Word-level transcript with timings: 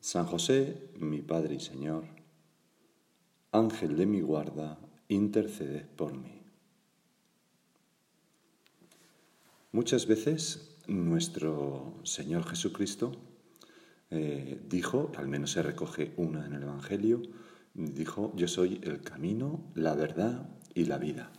San 0.00 0.24
José, 0.24 0.90
mi 0.98 1.20
Padre 1.20 1.56
y 1.56 1.60
Señor, 1.60 2.04
Ángel 3.52 3.96
de 3.96 4.06
mi 4.06 4.22
guarda, 4.22 4.78
interceded 5.08 5.84
por 5.84 6.14
mí. 6.16 6.42
Muchas 9.72 10.06
veces 10.06 10.78
nuestro 10.86 12.00
Señor 12.02 12.44
Jesucristo 12.44 13.12
eh, 14.10 14.60
dijo, 14.68 15.12
al 15.16 15.28
menos 15.28 15.52
se 15.52 15.62
recoge 15.62 16.12
una 16.16 16.46
en 16.46 16.54
el 16.54 16.62
Evangelio, 16.62 17.22
dijo, 17.74 18.32
yo 18.34 18.48
soy 18.48 18.80
el 18.82 19.02
camino, 19.02 19.70
la 19.74 19.94
verdad 19.94 20.48
y 20.74 20.86
la 20.86 20.96
vida. 20.96 21.30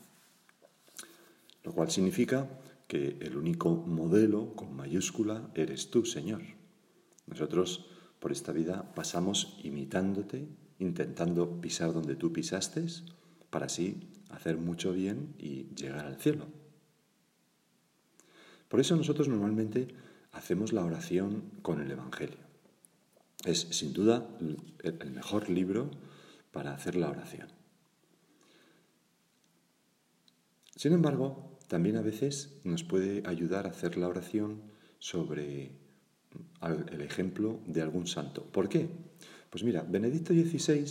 Lo 1.64 1.74
cual 1.74 1.90
significa 1.90 2.48
que 2.88 3.18
el 3.22 3.38
único 3.38 3.76
modelo 3.76 4.56
con 4.56 4.76
mayúscula 4.76 5.50
eres 5.56 5.90
tú, 5.90 6.06
Señor. 6.06 6.42
Nosotros 7.26 7.91
por 8.22 8.32
esta 8.32 8.52
vida 8.52 8.94
pasamos 8.94 9.58
imitándote, 9.64 10.48
intentando 10.78 11.60
pisar 11.60 11.92
donde 11.92 12.16
tú 12.16 12.32
pisaste, 12.32 12.86
para 13.50 13.66
así 13.66 14.08
hacer 14.30 14.58
mucho 14.58 14.94
bien 14.94 15.34
y 15.40 15.74
llegar 15.74 16.06
al 16.06 16.18
cielo. 16.18 16.46
Por 18.70 18.80
eso 18.80 18.96
nosotros 18.96 19.28
normalmente 19.28 19.88
hacemos 20.34 20.72
la 20.72 20.86
oración 20.86 21.50
con 21.64 21.82
el 21.82 21.90
Evangelio. 21.90 22.38
Es 23.44 23.62
sin 23.72 23.92
duda 23.92 24.30
el 24.84 25.12
mejor 25.12 25.50
libro 25.50 25.90
para 26.52 26.76
hacer 26.76 26.96
la 26.96 27.10
oración. 27.10 27.48
Sin 30.76 30.94
embargo, 30.94 31.58
también 31.68 31.98
a 31.98 32.02
veces 32.04 32.60
nos 32.64 32.84
puede 32.84 33.24
ayudar 33.26 33.66
a 33.66 33.72
hacer 33.72 33.98
la 33.98 34.08
oración 34.08 34.62
sobre 35.00 35.81
el 36.92 37.02
ejemplo 37.02 37.60
de 37.66 37.82
algún 37.82 38.08
santo. 38.08 38.44
¿Por 38.44 38.70
qué? 38.70 38.90
Pues 39.50 39.64
mira, 39.64 39.84
Benedicto 39.84 40.34
XVI 40.34 40.86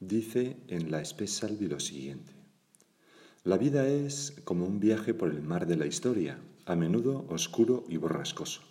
dice 0.00 0.56
en 0.68 0.90
la 0.90 1.02
Espesalvi 1.02 1.68
lo 1.68 1.80
siguiente. 1.80 2.32
La 3.44 3.58
vida 3.58 3.86
es 3.86 4.34
como 4.44 4.66
un 4.66 4.80
viaje 4.80 5.14
por 5.14 5.30
el 5.30 5.42
mar 5.42 5.66
de 5.66 5.76
la 5.76 5.86
historia, 5.86 6.38
a 6.66 6.76
menudo 6.76 7.26
oscuro 7.28 7.84
y 7.88 7.96
borrascoso. 7.96 8.62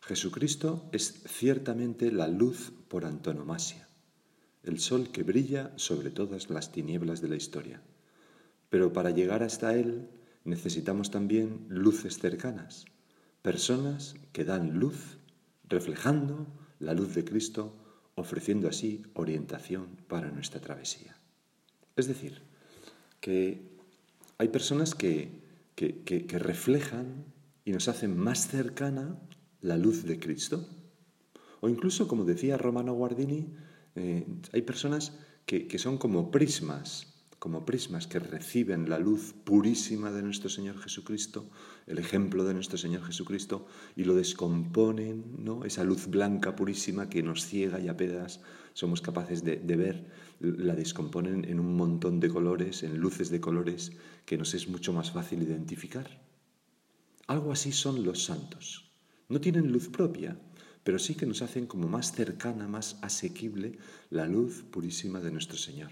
Jesucristo 0.00 0.88
es 0.92 1.22
ciertamente 1.26 2.10
la 2.10 2.26
luz 2.26 2.72
por 2.88 3.04
antonomasia, 3.04 3.88
el 4.62 4.80
sol 4.80 5.10
que 5.10 5.22
brilla 5.22 5.72
sobre 5.76 6.10
todas 6.10 6.50
las 6.50 6.72
tinieblas 6.72 7.20
de 7.20 7.28
la 7.28 7.36
historia. 7.36 7.82
Pero 8.70 8.92
para 8.92 9.10
llegar 9.10 9.42
hasta 9.42 9.74
Él 9.74 10.08
necesitamos 10.44 11.10
también 11.10 11.66
luces 11.68 12.18
cercanas, 12.18 12.86
personas 13.42 14.14
que 14.32 14.44
dan 14.44 14.78
luz 14.78 15.19
reflejando 15.70 16.46
la 16.80 16.92
luz 16.92 17.14
de 17.14 17.24
Cristo, 17.24 17.74
ofreciendo 18.16 18.68
así 18.68 19.02
orientación 19.14 19.86
para 20.08 20.30
nuestra 20.30 20.60
travesía. 20.60 21.16
Es 21.96 22.06
decir, 22.06 22.42
que 23.20 23.78
hay 24.36 24.48
personas 24.48 24.94
que, 24.94 25.40
que, 25.74 26.38
reflejan 26.38 27.24
y 27.64 27.72
nos 27.72 27.88
hacen 27.88 28.18
más 28.18 28.48
cercana 28.48 29.18
la 29.60 29.76
luz 29.76 30.04
de 30.04 30.18
Cristo. 30.18 30.68
O 31.60 31.68
incluso, 31.68 32.08
como 32.08 32.24
decía 32.24 32.58
Romano 32.58 32.92
Guardini, 32.94 33.54
eh, 33.94 34.26
hay 34.52 34.62
personas 34.62 35.18
que, 35.46 35.68
que 35.68 35.78
son 35.78 35.98
como 35.98 36.30
prismas 36.30 37.09
como 37.40 37.64
prismas 37.64 38.06
que 38.06 38.18
reciben 38.18 38.90
la 38.90 38.98
luz 38.98 39.32
purísima 39.32 40.12
de 40.12 40.22
nuestro 40.22 40.50
Señor 40.50 40.78
Jesucristo, 40.78 41.48
el 41.86 41.98
ejemplo 41.98 42.44
de 42.44 42.52
nuestro 42.52 42.76
Señor 42.76 43.02
Jesucristo, 43.02 43.66
y 43.96 44.04
lo 44.04 44.14
descomponen, 44.14 45.36
¿no? 45.38 45.64
Esa 45.64 45.82
luz 45.82 46.06
blanca 46.06 46.54
purísima 46.54 47.08
que 47.08 47.22
nos 47.22 47.46
ciega 47.46 47.80
y 47.80 47.88
a 47.88 47.96
pedas 47.96 48.42
somos 48.74 49.00
capaces 49.00 49.42
de, 49.42 49.56
de 49.56 49.76
ver, 49.76 50.06
la 50.38 50.74
descomponen 50.74 51.46
en 51.46 51.60
un 51.60 51.76
montón 51.76 52.20
de 52.20 52.28
colores, 52.28 52.82
en 52.82 52.98
luces 52.98 53.30
de 53.30 53.40
colores 53.40 53.92
que 54.26 54.36
nos 54.36 54.52
es 54.52 54.68
mucho 54.68 54.92
más 54.92 55.10
fácil 55.10 55.42
identificar. 55.42 56.20
Algo 57.26 57.52
así 57.52 57.72
son 57.72 58.04
los 58.04 58.22
santos. 58.22 58.92
No 59.30 59.40
tienen 59.40 59.72
luz 59.72 59.88
propia, 59.88 60.38
pero 60.84 60.98
sí 60.98 61.14
que 61.14 61.24
nos 61.24 61.40
hacen 61.40 61.66
como 61.66 61.88
más 61.88 62.12
cercana, 62.12 62.68
más 62.68 62.98
asequible 63.00 63.78
la 64.10 64.26
luz 64.26 64.62
purísima 64.70 65.20
de 65.20 65.30
nuestro 65.30 65.56
Señor. 65.56 65.90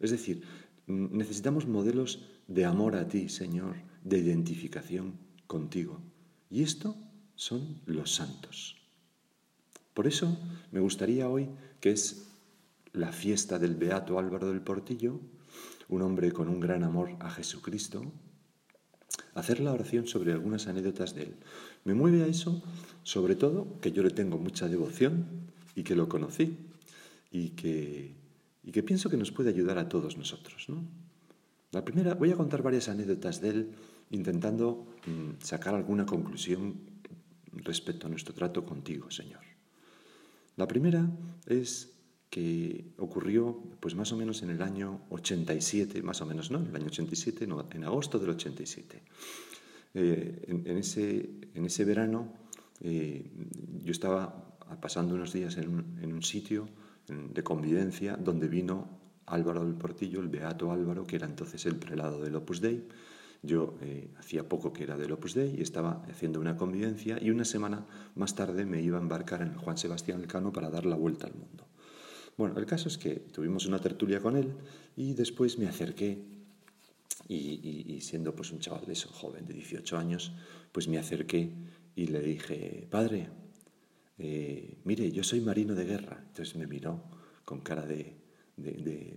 Es 0.00 0.10
decir, 0.10 0.42
Necesitamos 0.90 1.66
modelos 1.66 2.26
de 2.48 2.64
amor 2.64 2.96
a 2.96 3.06
ti, 3.06 3.28
Señor, 3.28 3.76
de 4.02 4.18
identificación 4.18 5.14
contigo. 5.46 6.00
Y 6.50 6.62
esto 6.62 6.96
son 7.36 7.80
los 7.86 8.14
santos. 8.14 8.76
Por 9.94 10.06
eso 10.06 10.36
me 10.72 10.80
gustaría 10.80 11.28
hoy, 11.28 11.48
que 11.80 11.92
es 11.92 12.26
la 12.92 13.12
fiesta 13.12 13.58
del 13.58 13.76
Beato 13.76 14.18
Álvaro 14.18 14.48
del 14.48 14.62
Portillo, 14.62 15.20
un 15.88 16.02
hombre 16.02 16.32
con 16.32 16.48
un 16.48 16.60
gran 16.60 16.82
amor 16.82 17.16
a 17.20 17.30
Jesucristo, 17.30 18.02
hacer 19.34 19.60
la 19.60 19.72
oración 19.72 20.06
sobre 20.06 20.32
algunas 20.32 20.66
anécdotas 20.66 21.14
de 21.14 21.22
él. 21.22 21.36
Me 21.84 21.94
mueve 21.94 22.24
a 22.24 22.26
eso, 22.26 22.62
sobre 23.04 23.36
todo, 23.36 23.80
que 23.80 23.92
yo 23.92 24.02
le 24.02 24.10
tengo 24.10 24.38
mucha 24.38 24.68
devoción 24.68 25.26
y 25.74 25.82
que 25.82 25.94
lo 25.94 26.08
conocí 26.08 26.58
y 27.30 27.50
que 27.50 28.19
y 28.62 28.72
que 28.72 28.82
pienso 28.82 29.08
que 29.08 29.16
nos 29.16 29.32
puede 29.32 29.50
ayudar 29.50 29.78
a 29.78 29.88
todos 29.88 30.16
nosotros. 30.16 30.68
¿no? 30.68 30.84
La 31.72 31.84
primera, 31.84 32.14
voy 32.14 32.30
a 32.32 32.36
contar 32.36 32.62
varias 32.62 32.88
anécdotas 32.88 33.40
de 33.40 33.48
él 33.50 33.70
intentando 34.10 34.86
mm, 35.06 35.42
sacar 35.42 35.74
alguna 35.74 36.04
conclusión 36.04 36.80
respecto 37.52 38.06
a 38.06 38.10
nuestro 38.10 38.34
trato 38.34 38.64
contigo, 38.64 39.10
Señor. 39.10 39.40
La 40.56 40.66
primera 40.66 41.08
es 41.46 41.92
que 42.28 42.92
ocurrió 42.98 43.60
pues 43.80 43.94
más 43.94 44.12
o 44.12 44.16
menos 44.16 44.42
en 44.42 44.50
el 44.50 44.62
año 44.62 45.02
87, 45.10 46.02
más 46.02 46.20
o 46.20 46.26
menos, 46.26 46.50
¿no? 46.50 46.58
En 46.58 46.66
el 46.66 46.76
año 46.76 46.86
87, 46.86 47.46
no, 47.46 47.68
en 47.72 47.84
agosto 47.84 48.18
del 48.18 48.30
87. 48.30 49.02
Eh, 49.94 50.44
en, 50.46 50.76
ese, 50.76 51.30
en 51.54 51.64
ese 51.64 51.84
verano 51.84 52.32
eh, 52.80 53.28
yo 53.82 53.90
estaba 53.90 54.56
pasando 54.80 55.16
unos 55.16 55.32
días 55.32 55.56
en 55.56 55.68
un, 55.68 55.98
en 56.00 56.12
un 56.12 56.22
sitio 56.22 56.68
de 57.10 57.42
convivencia 57.42 58.16
donde 58.16 58.48
vino 58.48 59.00
Álvaro 59.26 59.64
del 59.64 59.74
Portillo, 59.74 60.20
el 60.20 60.28
Beato 60.28 60.72
Álvaro, 60.72 61.06
que 61.06 61.16
era 61.16 61.26
entonces 61.26 61.64
el 61.66 61.76
prelado 61.76 62.20
del 62.20 62.36
Opus 62.36 62.60
Dei. 62.60 62.86
Yo 63.42 63.78
eh, 63.80 64.10
hacía 64.18 64.48
poco 64.48 64.72
que 64.72 64.84
era 64.84 64.96
del 64.96 65.12
Opus 65.12 65.34
Dei 65.34 65.56
y 65.56 65.62
estaba 65.62 66.02
haciendo 66.10 66.40
una 66.40 66.56
convivencia 66.56 67.18
y 67.20 67.30
una 67.30 67.44
semana 67.44 67.86
más 68.14 68.34
tarde 68.34 68.64
me 68.64 68.82
iba 68.82 68.98
a 68.98 69.00
embarcar 69.00 69.42
en 69.42 69.54
Juan 69.54 69.78
Sebastián 69.78 70.20
Elcano 70.20 70.52
para 70.52 70.70
dar 70.70 70.84
la 70.84 70.96
vuelta 70.96 71.26
al 71.26 71.34
mundo. 71.34 71.66
Bueno, 72.36 72.58
el 72.58 72.66
caso 72.66 72.88
es 72.88 72.98
que 72.98 73.16
tuvimos 73.16 73.66
una 73.66 73.78
tertulia 73.78 74.20
con 74.20 74.36
él 74.36 74.52
y 74.96 75.14
después 75.14 75.58
me 75.58 75.68
acerqué 75.68 76.24
y, 77.28 78.00
siendo 78.00 78.34
pues 78.34 78.50
un 78.50 78.58
chaval 78.58 78.86
de 78.86 78.94
eso, 78.94 79.08
joven, 79.08 79.46
de 79.46 79.54
18 79.54 79.96
años, 79.96 80.32
pues 80.72 80.88
me 80.88 80.98
acerqué 80.98 81.52
y 81.94 82.06
le 82.06 82.20
dije, 82.20 82.88
padre, 82.90 83.28
eh, 84.22 84.76
mire, 84.84 85.10
yo 85.10 85.24
soy 85.24 85.40
marino 85.40 85.74
de 85.74 85.86
guerra. 85.86 86.22
Entonces 86.28 86.54
me 86.54 86.66
miró 86.66 87.02
con 87.46 87.60
cara 87.60 87.86
de, 87.86 88.16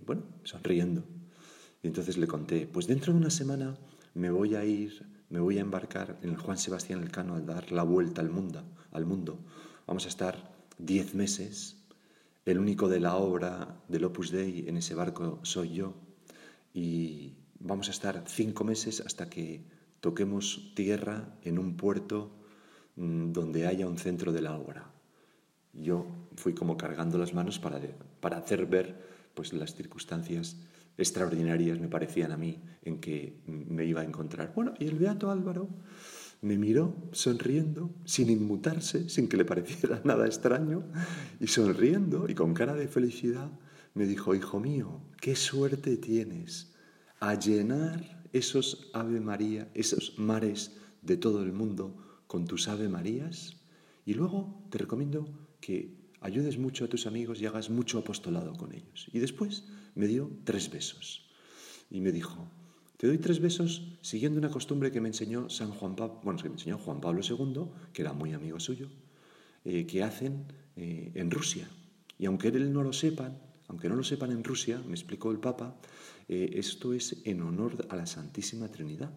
bueno, 0.06 0.22
sonriendo. 0.44 1.04
Y 1.82 1.88
entonces 1.88 2.16
le 2.16 2.26
conté, 2.26 2.66
pues 2.66 2.86
dentro 2.86 3.12
de 3.12 3.18
una 3.18 3.28
semana 3.28 3.76
me 4.14 4.30
voy 4.30 4.54
a 4.54 4.64
ir, 4.64 5.06
me 5.28 5.40
voy 5.40 5.58
a 5.58 5.60
embarcar 5.60 6.18
en 6.22 6.30
el 6.30 6.38
Juan 6.38 6.56
Sebastián 6.56 7.02
Elcano 7.02 7.34
a 7.34 7.40
dar 7.40 7.70
la 7.70 7.82
vuelta 7.82 8.22
al 8.22 8.30
mundo. 8.30 8.64
Al 8.92 9.04
mundo. 9.04 9.38
Vamos 9.86 10.06
a 10.06 10.08
estar 10.08 10.54
diez 10.78 11.14
meses. 11.14 11.76
El 12.46 12.58
único 12.58 12.88
de 12.88 13.00
la 13.00 13.16
obra 13.16 13.82
del 13.88 14.04
Opus 14.04 14.30
Dei 14.30 14.66
en 14.68 14.78
ese 14.78 14.94
barco 14.94 15.38
soy 15.42 15.74
yo. 15.74 15.94
Y 16.72 17.34
vamos 17.60 17.88
a 17.88 17.90
estar 17.90 18.24
cinco 18.26 18.64
meses 18.64 19.02
hasta 19.02 19.28
que 19.28 19.66
toquemos 20.00 20.72
tierra 20.74 21.36
en 21.42 21.58
un 21.58 21.76
puerto 21.76 22.30
mm, 22.96 23.32
donde 23.32 23.66
haya 23.66 23.86
un 23.86 23.98
centro 23.98 24.32
de 24.32 24.40
la 24.40 24.56
obra 24.56 24.93
yo 25.80 26.06
fui 26.36 26.54
como 26.54 26.76
cargando 26.76 27.18
las 27.18 27.34
manos 27.34 27.58
para, 27.58 27.80
para 28.20 28.38
hacer 28.38 28.66
ver 28.66 29.00
pues, 29.34 29.52
las 29.52 29.74
circunstancias 29.74 30.56
extraordinarias, 30.96 31.80
me 31.80 31.88
parecían 31.88 32.32
a 32.32 32.36
mí, 32.36 32.62
en 32.82 33.00
que 33.00 33.40
me 33.46 33.84
iba 33.84 34.00
a 34.00 34.04
encontrar. 34.04 34.52
Bueno, 34.54 34.74
y 34.78 34.86
el 34.86 34.96
Beato 34.96 35.30
Álvaro 35.30 35.68
me 36.40 36.58
miró 36.58 36.94
sonriendo, 37.12 37.90
sin 38.04 38.30
inmutarse, 38.30 39.08
sin 39.08 39.28
que 39.28 39.36
le 39.36 39.44
pareciera 39.44 40.00
nada 40.04 40.26
extraño, 40.26 40.84
y 41.40 41.46
sonriendo 41.48 42.28
y 42.28 42.34
con 42.34 42.54
cara 42.54 42.74
de 42.74 42.88
felicidad, 42.88 43.50
me 43.94 44.06
dijo, 44.06 44.34
hijo 44.34 44.60
mío, 44.60 45.00
qué 45.20 45.36
suerte 45.36 45.96
tienes 45.96 46.74
a 47.20 47.34
llenar 47.34 48.24
esos 48.32 48.90
Ave 48.92 49.20
María, 49.20 49.70
esos 49.74 50.18
mares 50.18 50.72
de 51.02 51.16
todo 51.16 51.42
el 51.42 51.52
mundo 51.52 52.22
con 52.26 52.44
tus 52.46 52.68
Ave 52.68 52.88
Marías. 52.88 53.56
Y 54.04 54.14
luego 54.14 54.62
te 54.70 54.78
recomiendo 54.78 55.43
que 55.64 55.96
ayudes 56.20 56.58
mucho 56.58 56.84
a 56.84 56.88
tus 56.88 57.06
amigos 57.06 57.40
y 57.40 57.46
hagas 57.46 57.70
mucho 57.70 57.98
apostolado 57.98 58.52
con 58.52 58.74
ellos. 58.74 59.08
Y 59.12 59.18
después 59.18 59.64
me 59.94 60.06
dio 60.06 60.30
tres 60.44 60.70
besos. 60.70 61.24
Y 61.90 62.02
me 62.02 62.12
dijo, 62.12 62.46
te 62.98 63.06
doy 63.06 63.16
tres 63.16 63.40
besos 63.40 63.96
siguiendo 64.02 64.38
una 64.38 64.50
costumbre 64.50 64.92
que 64.92 65.00
me 65.00 65.08
enseñó 65.08 65.48
San 65.48 65.70
Juan 65.70 65.96
Pablo, 65.96 66.20
bueno, 66.22 66.42
que 66.42 66.50
me 66.50 66.56
enseñó 66.56 66.76
Juan 66.76 67.00
Pablo 67.00 67.22
II, 67.26 67.64
que 67.94 68.02
era 68.02 68.12
muy 68.12 68.34
amigo 68.34 68.60
suyo, 68.60 68.90
eh, 69.64 69.86
que 69.86 70.02
hacen 70.02 70.52
eh, 70.76 71.12
en 71.14 71.30
Rusia. 71.30 71.66
Y 72.18 72.26
aunque 72.26 72.48
él 72.48 72.70
no 72.70 72.82
lo 72.82 72.92
sepan, 72.92 73.40
aunque 73.68 73.88
no 73.88 73.96
lo 73.96 74.04
sepan 74.04 74.32
en 74.32 74.44
Rusia, 74.44 74.82
me 74.86 74.92
explicó 74.92 75.30
el 75.30 75.38
Papa, 75.38 75.80
eh, 76.28 76.50
esto 76.56 76.92
es 76.92 77.22
en 77.24 77.40
honor 77.40 77.86
a 77.88 77.96
la 77.96 78.04
Santísima 78.04 78.70
Trinidad. 78.70 79.14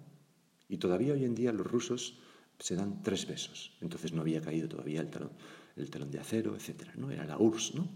Y 0.69 0.77
todavía 0.77 1.13
hoy 1.13 1.25
en 1.25 1.35
día 1.35 1.51
los 1.51 1.67
rusos 1.67 2.19
se 2.59 2.75
dan 2.75 3.03
tres 3.03 3.27
besos. 3.27 3.77
Entonces 3.81 4.13
no 4.13 4.21
había 4.21 4.41
caído 4.41 4.67
todavía 4.67 5.01
el 5.01 5.09
talón, 5.09 5.31
el 5.75 5.89
telón 5.89 6.11
de 6.11 6.19
acero, 6.19 6.55
etc. 6.55 6.95
¿no? 6.95 7.11
Era 7.11 7.25
la 7.25 7.37
URSS, 7.37 7.75
¿no? 7.75 7.89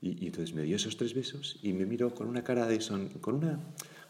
Y, 0.00 0.26
entonces 0.26 0.54
me 0.54 0.62
dio 0.62 0.76
esos 0.76 0.96
tres 0.96 1.14
besos 1.14 1.58
y 1.62 1.72
me 1.72 1.86
miró 1.86 2.14
con 2.14 2.28
una 2.28 2.44
cara 2.44 2.66
de 2.66 2.80
son, 2.80 3.08
con, 3.08 3.36
una, 3.36 3.58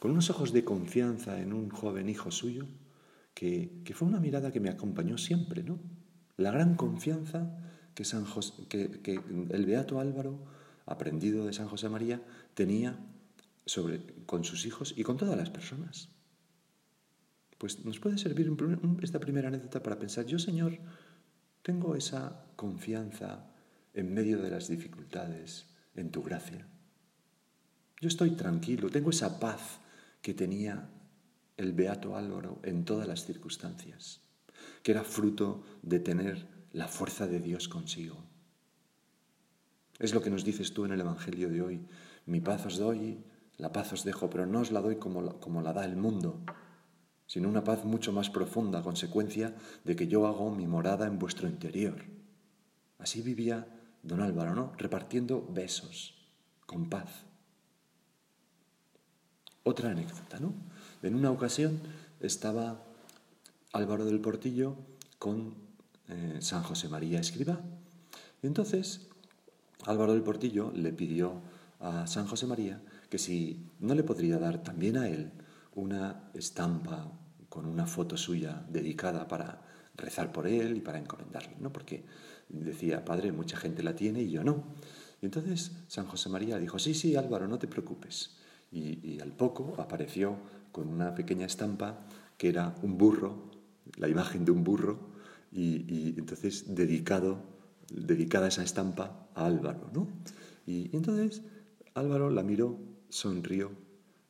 con 0.00 0.10
unos 0.10 0.30
ojos 0.30 0.52
de 0.52 0.64
confianza 0.64 1.40
en 1.40 1.52
un 1.52 1.70
joven 1.70 2.08
hijo 2.08 2.30
suyo, 2.30 2.66
que, 3.34 3.82
que, 3.84 3.94
fue 3.94 4.08
una 4.08 4.18
mirada 4.18 4.50
que 4.50 4.60
me 4.60 4.68
acompañó 4.68 5.16
siempre, 5.16 5.62
¿no? 5.62 5.78
La 6.36 6.50
gran 6.50 6.74
confianza 6.74 7.56
que, 7.94 8.04
San 8.04 8.26
que, 8.68 8.90
que 9.00 9.20
el 9.50 9.66
Beato 9.66 10.00
Álvaro 10.00 10.40
aprendido 10.86 11.44
de 11.44 11.52
San 11.52 11.68
José 11.68 11.88
María, 11.88 12.22
tenía 12.54 12.98
sobre, 13.66 14.00
con 14.24 14.44
sus 14.44 14.64
hijos 14.66 14.94
y 14.96 15.02
con 15.02 15.16
todas 15.16 15.36
las 15.36 15.50
personas. 15.50 16.08
Pues 17.58 17.84
nos 17.84 17.98
puede 17.98 18.18
servir 18.18 18.50
esta 19.02 19.20
primera 19.20 19.48
anécdota 19.48 19.82
para 19.82 19.98
pensar, 19.98 20.26
yo 20.26 20.38
Señor, 20.38 20.78
tengo 21.62 21.96
esa 21.96 22.44
confianza 22.54 23.50
en 23.94 24.12
medio 24.12 24.42
de 24.42 24.50
las 24.50 24.68
dificultades, 24.68 25.66
en 25.94 26.10
tu 26.10 26.22
gracia. 26.22 26.66
Yo 28.00 28.08
estoy 28.08 28.32
tranquilo, 28.32 28.90
tengo 28.90 29.10
esa 29.10 29.40
paz 29.40 29.80
que 30.20 30.34
tenía 30.34 30.90
el 31.56 31.72
Beato 31.72 32.16
Álvaro 32.16 32.60
en 32.62 32.84
todas 32.84 33.08
las 33.08 33.24
circunstancias, 33.24 34.20
que 34.82 34.92
era 34.92 35.02
fruto 35.02 35.64
de 35.82 36.00
tener 36.00 36.46
la 36.72 36.88
fuerza 36.88 37.26
de 37.26 37.40
Dios 37.40 37.68
consigo. 37.68 38.22
Es 39.98 40.12
lo 40.12 40.20
que 40.20 40.28
nos 40.28 40.44
dices 40.44 40.74
tú 40.74 40.84
en 40.84 40.92
el 40.92 41.00
Evangelio 41.00 41.48
de 41.48 41.62
hoy. 41.62 41.86
Mi 42.26 42.42
paz 42.42 42.66
os 42.66 42.76
doy, 42.76 43.24
la 43.56 43.72
paz 43.72 43.94
os 43.94 44.04
dejo, 44.04 44.28
pero 44.28 44.44
no 44.44 44.60
os 44.60 44.70
la 44.70 44.82
doy 44.82 44.96
como 44.96 45.22
la, 45.22 45.32
como 45.32 45.62
la 45.62 45.72
da 45.72 45.86
el 45.86 45.96
mundo, 45.96 46.44
sino 47.26 47.48
una 47.48 47.64
paz 47.64 47.84
mucho 47.84 48.12
más 48.12 48.30
profunda, 48.30 48.82
consecuencia 48.82 49.54
de 49.84 49.96
que 49.96 50.08
yo 50.08 50.26
hago 50.26 50.50
mi 50.54 50.66
morada 50.66 51.06
en 51.06 51.18
vuestro 51.18 51.48
interior. 51.48 52.04
Así 52.98 53.20
vivía 53.22 53.66
don 54.02 54.20
Álvaro, 54.20 54.54
¿no? 54.54 54.72
Repartiendo 54.78 55.46
besos, 55.50 56.14
con 56.66 56.88
paz. 56.88 57.24
Otra 59.64 59.90
anécdota, 59.90 60.38
¿no? 60.38 60.54
En 61.02 61.14
una 61.14 61.30
ocasión 61.30 61.80
estaba 62.20 62.82
Álvaro 63.72 64.04
del 64.04 64.20
Portillo 64.20 64.76
con 65.18 65.54
eh, 66.08 66.38
San 66.40 66.62
José 66.62 66.88
María 66.88 67.20
Escriba. 67.20 67.60
Y 68.42 68.46
entonces 68.46 69.08
Álvaro 69.84 70.12
del 70.12 70.22
Portillo 70.22 70.72
le 70.74 70.92
pidió 70.92 71.40
a 71.80 72.06
San 72.06 72.26
José 72.26 72.46
María 72.46 72.80
que 73.10 73.18
si 73.18 73.70
no 73.80 73.94
le 73.94 74.02
podría 74.02 74.38
dar 74.38 74.62
también 74.62 74.96
a 74.96 75.08
él 75.08 75.32
una 75.76 76.30
estampa 76.34 77.10
con 77.48 77.64
una 77.66 77.86
foto 77.86 78.16
suya 78.16 78.66
dedicada 78.68 79.28
para 79.28 79.62
rezar 79.94 80.32
por 80.32 80.46
él 80.46 80.76
y 80.76 80.80
para 80.80 80.98
encomendarle, 80.98 81.56
¿no? 81.60 81.72
Porque 81.72 82.04
decía, 82.48 83.04
padre, 83.04 83.32
mucha 83.32 83.56
gente 83.56 83.82
la 83.82 83.94
tiene 83.94 84.22
y 84.22 84.30
yo 84.30 84.44
no. 84.44 84.64
Y 85.22 85.26
entonces 85.26 85.72
San 85.86 86.06
José 86.06 86.28
María 86.28 86.58
dijo, 86.58 86.78
sí, 86.78 86.92
sí, 86.92 87.16
Álvaro, 87.16 87.48
no 87.48 87.58
te 87.58 87.68
preocupes. 87.68 88.36
Y, 88.72 89.20
al 89.20 89.32
poco 89.32 89.74
apareció 89.78 90.36
con 90.72 90.88
una 90.88 91.14
pequeña 91.14 91.46
estampa 91.46 92.00
que 92.36 92.48
era 92.48 92.74
un 92.82 92.98
burro, 92.98 93.50
la 93.96 94.08
imagen 94.08 94.44
de 94.44 94.50
un 94.50 94.64
burro, 94.64 95.14
y, 95.52 95.86
y 95.88 96.14
entonces 96.18 96.74
dedicado 96.74 97.56
dedicada 97.90 98.48
esa 98.48 98.62
estampa 98.62 99.28
a 99.34 99.46
Álvaro, 99.46 99.90
¿no? 99.92 100.08
Y, 100.66 100.94
entonces 100.94 101.42
Álvaro 101.94 102.30
la 102.30 102.42
miró, 102.42 102.78
sonrió 103.08 103.70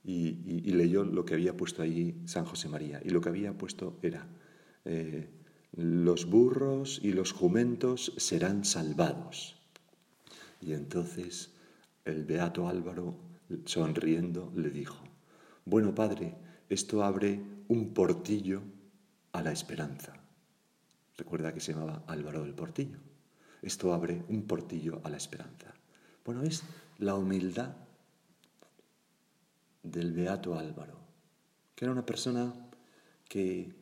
y, 0.06 0.70
leyó 0.70 1.05
lo 1.05 1.25
que 1.25 1.35
había 1.35 1.56
puesto 1.56 1.82
allí 1.82 2.14
San 2.26 2.44
José 2.44 2.69
María. 2.69 3.00
Y 3.05 3.11
lo 3.11 3.20
que 3.20 3.29
había 3.29 3.58
puesto 3.58 3.99
era, 4.03 4.26
eh, 4.85 5.29
los 5.73 6.26
burros 6.26 7.00
y 7.03 7.12
los 7.12 7.32
jumentos 7.32 8.12
serán 8.17 8.64
salvados. 8.64 9.56
Y 10.61 10.73
entonces 10.73 11.50
el 12.05 12.25
beato 12.25 12.69
Álvaro, 12.69 13.17
sonriendo, 13.64 14.53
le 14.55 14.70
dijo, 14.70 15.03
bueno 15.64 15.94
padre, 15.94 16.37
esto 16.69 17.03
abre 17.03 17.41
un 17.69 17.93
portillo 17.93 18.62
a 19.32 19.43
la 19.43 19.50
esperanza. 19.50 20.14
Recuerda 21.17 21.53
que 21.53 21.61
se 21.61 21.73
llamaba 21.73 22.05
Álvaro 22.06 22.43
del 22.43 22.55
Portillo. 22.55 22.99
Esto 23.61 23.93
abre 23.93 24.23
un 24.29 24.47
portillo 24.47 25.00
a 25.03 25.11
la 25.11 25.17
esperanza. 25.17 25.75
Bueno, 26.25 26.43
es 26.43 26.62
la 26.99 27.14
humildad 27.17 27.75
del 29.90 30.12
beato 30.12 30.58
Álvaro, 30.58 30.98
que 31.74 31.84
era 31.84 31.92
una 31.92 32.06
persona 32.06 32.52
que, 33.28 33.72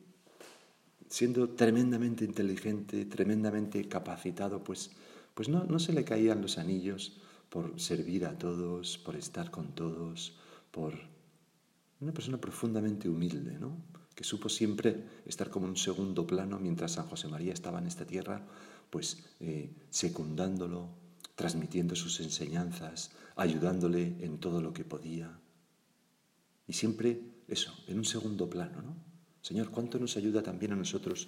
siendo 1.09 1.49
tremendamente 1.49 2.25
inteligente, 2.25 3.05
tremendamente 3.05 3.87
capacitado, 3.87 4.63
pues, 4.63 4.91
pues 5.33 5.49
no, 5.49 5.63
no 5.65 5.79
se 5.79 5.93
le 5.93 6.03
caían 6.03 6.41
los 6.41 6.57
anillos 6.57 7.21
por 7.49 7.79
servir 7.79 8.25
a 8.25 8.37
todos, 8.37 8.97
por 8.97 9.15
estar 9.15 9.51
con 9.51 9.73
todos, 9.75 10.37
por 10.71 10.93
una 12.01 12.11
persona 12.11 12.37
profundamente 12.37 13.07
humilde, 13.09 13.57
¿no? 13.59 13.77
que 14.15 14.23
supo 14.23 14.47
siempre 14.47 15.03
estar 15.25 15.49
como 15.49 15.67
un 15.67 15.75
segundo 15.75 16.25
plano 16.25 16.57
mientras 16.57 16.93
San 16.93 17.07
José 17.07 17.27
María 17.27 17.53
estaba 17.53 17.79
en 17.79 17.87
esta 17.87 18.05
tierra, 18.05 18.41
pues 18.89 19.23
eh, 19.41 19.69
secundándolo, 19.89 20.89
transmitiendo 21.35 21.95
sus 21.95 22.21
enseñanzas, 22.21 23.11
ayudándole 23.35 24.15
en 24.21 24.39
todo 24.39 24.61
lo 24.61 24.73
que 24.73 24.85
podía. 24.85 25.37
Y 26.67 26.73
siempre 26.73 27.19
eso, 27.47 27.73
en 27.87 27.97
un 27.97 28.05
segundo 28.05 28.49
plano, 28.49 28.81
¿no? 28.81 28.95
Señor, 29.41 29.69
¿cuánto 29.69 29.99
nos 29.99 30.17
ayuda 30.17 30.41
también 30.41 30.73
a 30.73 30.75
nosotros 30.75 31.27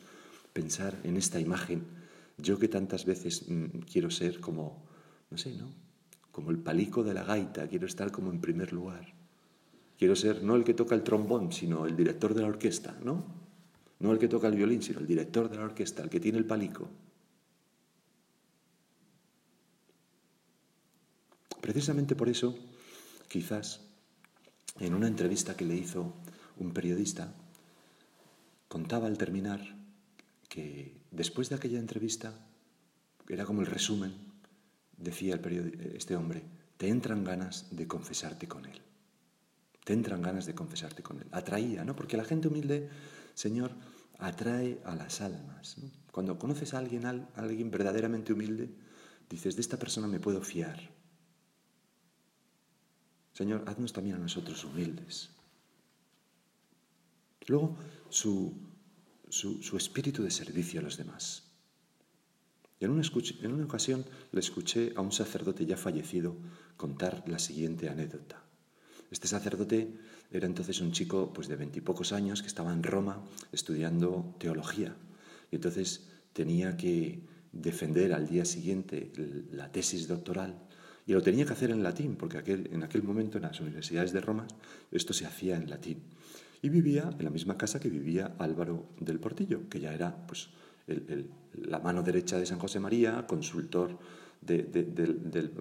pensar 0.52 0.98
en 1.04 1.18
esta 1.18 1.40
imagen? 1.40 1.84
Yo 2.38 2.58
que 2.58 2.68
tantas 2.68 3.06
veces 3.06 3.48
mm, 3.48 3.80
quiero 3.92 4.10
ser 4.10 4.40
como, 4.40 4.84
no 5.30 5.38
sé, 5.38 5.56
¿no? 5.56 5.72
Como 6.32 6.50
el 6.50 6.58
palico 6.58 7.04
de 7.04 7.14
la 7.14 7.24
gaita, 7.24 7.68
quiero 7.68 7.86
estar 7.86 8.12
como 8.12 8.32
en 8.32 8.42
primer 8.42 8.74
lugar. 8.74 9.14
Quiero 9.98 10.16
ser 10.16 10.44
no 10.44 10.56
el 10.56 10.64
que 10.64 10.74
toca 10.74 10.96
el 10.96 11.04
trombón, 11.04 11.52
sino 11.52 11.86
el 11.86 11.96
director 11.96 12.34
de 12.34 12.42
la 12.42 12.48
orquesta, 12.48 12.98
¿no? 13.04 13.26
No 14.00 14.12
el 14.12 14.20
que 14.20 14.28
toca 14.28 14.48
el 14.48 14.56
violín, 14.56 14.82
sino 14.82 15.00
el 15.00 15.08
director 15.08 15.50
de 15.50 15.58
la 15.58 15.64
orquesta, 15.64 16.04
el 16.04 16.10
que 16.10 16.20
tiene 16.20 16.38
el 16.38 16.46
palico. 16.46 16.90
Precisamente 21.62 22.16
por 22.16 22.30
eso, 22.30 22.56
quizás, 23.28 23.87
en 24.80 24.94
una 24.94 25.08
entrevista 25.08 25.56
que 25.56 25.66
le 25.66 25.76
hizo 25.76 26.14
un 26.58 26.72
periodista, 26.72 27.34
contaba 28.68 29.08
al 29.08 29.18
terminar 29.18 29.78
que 30.50 30.98
después 31.12 31.50
de 31.50 31.56
aquella 31.56 31.80
entrevista, 31.80 32.34
era 33.28 33.46
como 33.46 33.62
el 33.62 33.68
resumen, 33.68 34.14
decía 34.98 35.36
el 35.36 35.94
este 35.96 36.16
hombre, 36.16 36.44
te 36.78 36.88
entran 36.88 37.24
ganas 37.24 37.68
de 37.72 37.88
confesarte 37.88 38.48
con 38.48 38.66
él. 38.66 38.82
Te 39.84 39.94
entran 39.94 40.22
ganas 40.22 40.46
de 40.46 40.54
confesarte 40.54 41.02
con 41.02 41.20
él. 41.20 41.28
Atraía, 41.32 41.84
¿no? 41.86 41.96
Porque 41.96 42.18
la 42.18 42.26
gente 42.26 42.48
humilde, 42.48 42.90
Señor, 43.34 43.72
atrae 44.20 44.80
a 44.84 44.96
las 44.96 45.22
almas. 45.22 45.78
Cuando 46.12 46.38
conoces 46.38 46.74
a 46.74 46.80
alguien, 46.80 47.06
a 47.06 47.28
alguien 47.36 47.72
verdaderamente 47.72 48.34
humilde, 48.34 48.70
dices, 49.30 49.56
de 49.56 49.62
esta 49.62 49.80
persona 49.80 50.08
me 50.08 50.20
puedo 50.20 50.42
fiar. 50.42 50.97
Señor, 53.38 53.66
haznos 53.68 53.94
también 53.94 54.16
a 54.16 54.20
nosotros 54.20 54.66
humildes. 54.66 55.30
Luego, 57.46 57.78
su, 58.10 58.52
espíritu 59.78 60.24
de 60.24 60.32
servicio 60.32 60.80
a 60.80 60.84
los 60.84 60.98
demás. 60.98 61.44
En 62.80 62.90
una, 62.90 63.04
en 63.42 63.54
una 63.54 63.66
ocasión 63.66 64.04
le 64.32 64.40
escuché 64.40 64.92
a 64.96 65.02
un 65.02 65.12
sacerdote 65.12 65.68
ya 65.68 65.78
fallecido 65.78 66.36
contar 66.78 67.24
la 67.28 67.38
siguiente 67.38 67.90
anécdota. 67.90 68.42
Este 69.12 69.28
sacerdote 69.28 69.94
era 70.32 70.48
entonces 70.48 70.82
un 70.82 70.92
chico 70.92 71.32
pues, 71.32 71.48
de 71.48 71.58
veintipocos 71.58 72.14
años 72.14 72.42
que 72.42 72.48
estaba 72.48 72.74
en 72.74 72.82
Roma 72.82 73.24
estudiando 73.52 74.34
teología 74.40 74.96
y 75.52 75.58
entonces 75.58 76.10
tenía 76.34 76.76
que 76.76 77.22
defender 77.52 78.14
al 78.14 78.28
día 78.28 78.46
siguiente 78.46 79.14
la 79.52 79.72
tesis 79.72 80.08
doctoral 80.08 80.67
y 81.08 81.14
lo 81.14 81.24
tenía 81.24 81.46
que 81.46 81.54
hacer 81.54 81.72
en 81.72 81.82
latín, 81.82 82.18
porque 82.18 82.38
aquel, 82.38 82.70
en 82.74 82.84
aquel 82.84 83.02
momento 83.02 83.38
en 83.38 83.44
las 83.44 83.60
universidades 83.62 84.12
de 84.12 84.20
Roma 84.20 84.46
esto 84.92 85.14
se 85.14 85.26
hacía 85.26 85.56
en 85.56 85.70
latín. 85.70 86.04
Y 86.62 86.68
vivía 86.68 87.10
en 87.18 87.24
la 87.24 87.32
misma 87.32 87.58
casa 87.58 87.80
que 87.80 87.90
vivía 87.90 88.36
Álvaro 88.38 88.90
del 89.00 89.20
Portillo, 89.20 89.70
que 89.70 89.80
ya 89.80 89.94
era 89.94 90.28
pues, 90.28 90.50
la 91.54 91.80
mano 91.80 92.04
derecha 92.04 92.38
de 92.38 92.46
San 92.46 92.60
José 92.60 92.82
María, 92.82 93.26
consultor 93.26 93.98
del, 94.42 95.52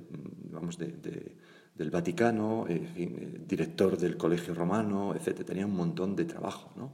vamos, 0.51 0.79
del 0.79 1.91
Vaticano, 1.91 2.67
eh, 2.69 3.41
director 3.47 3.97
del 3.97 4.17
Colegio 4.17 4.53
Romano, 4.53 5.15
etc. 5.15 5.45
Tenía 5.45 5.67
un 5.67 5.77
montón 5.77 6.17
de 6.17 6.25
trabajo. 6.25 6.73
¿no? 6.77 6.93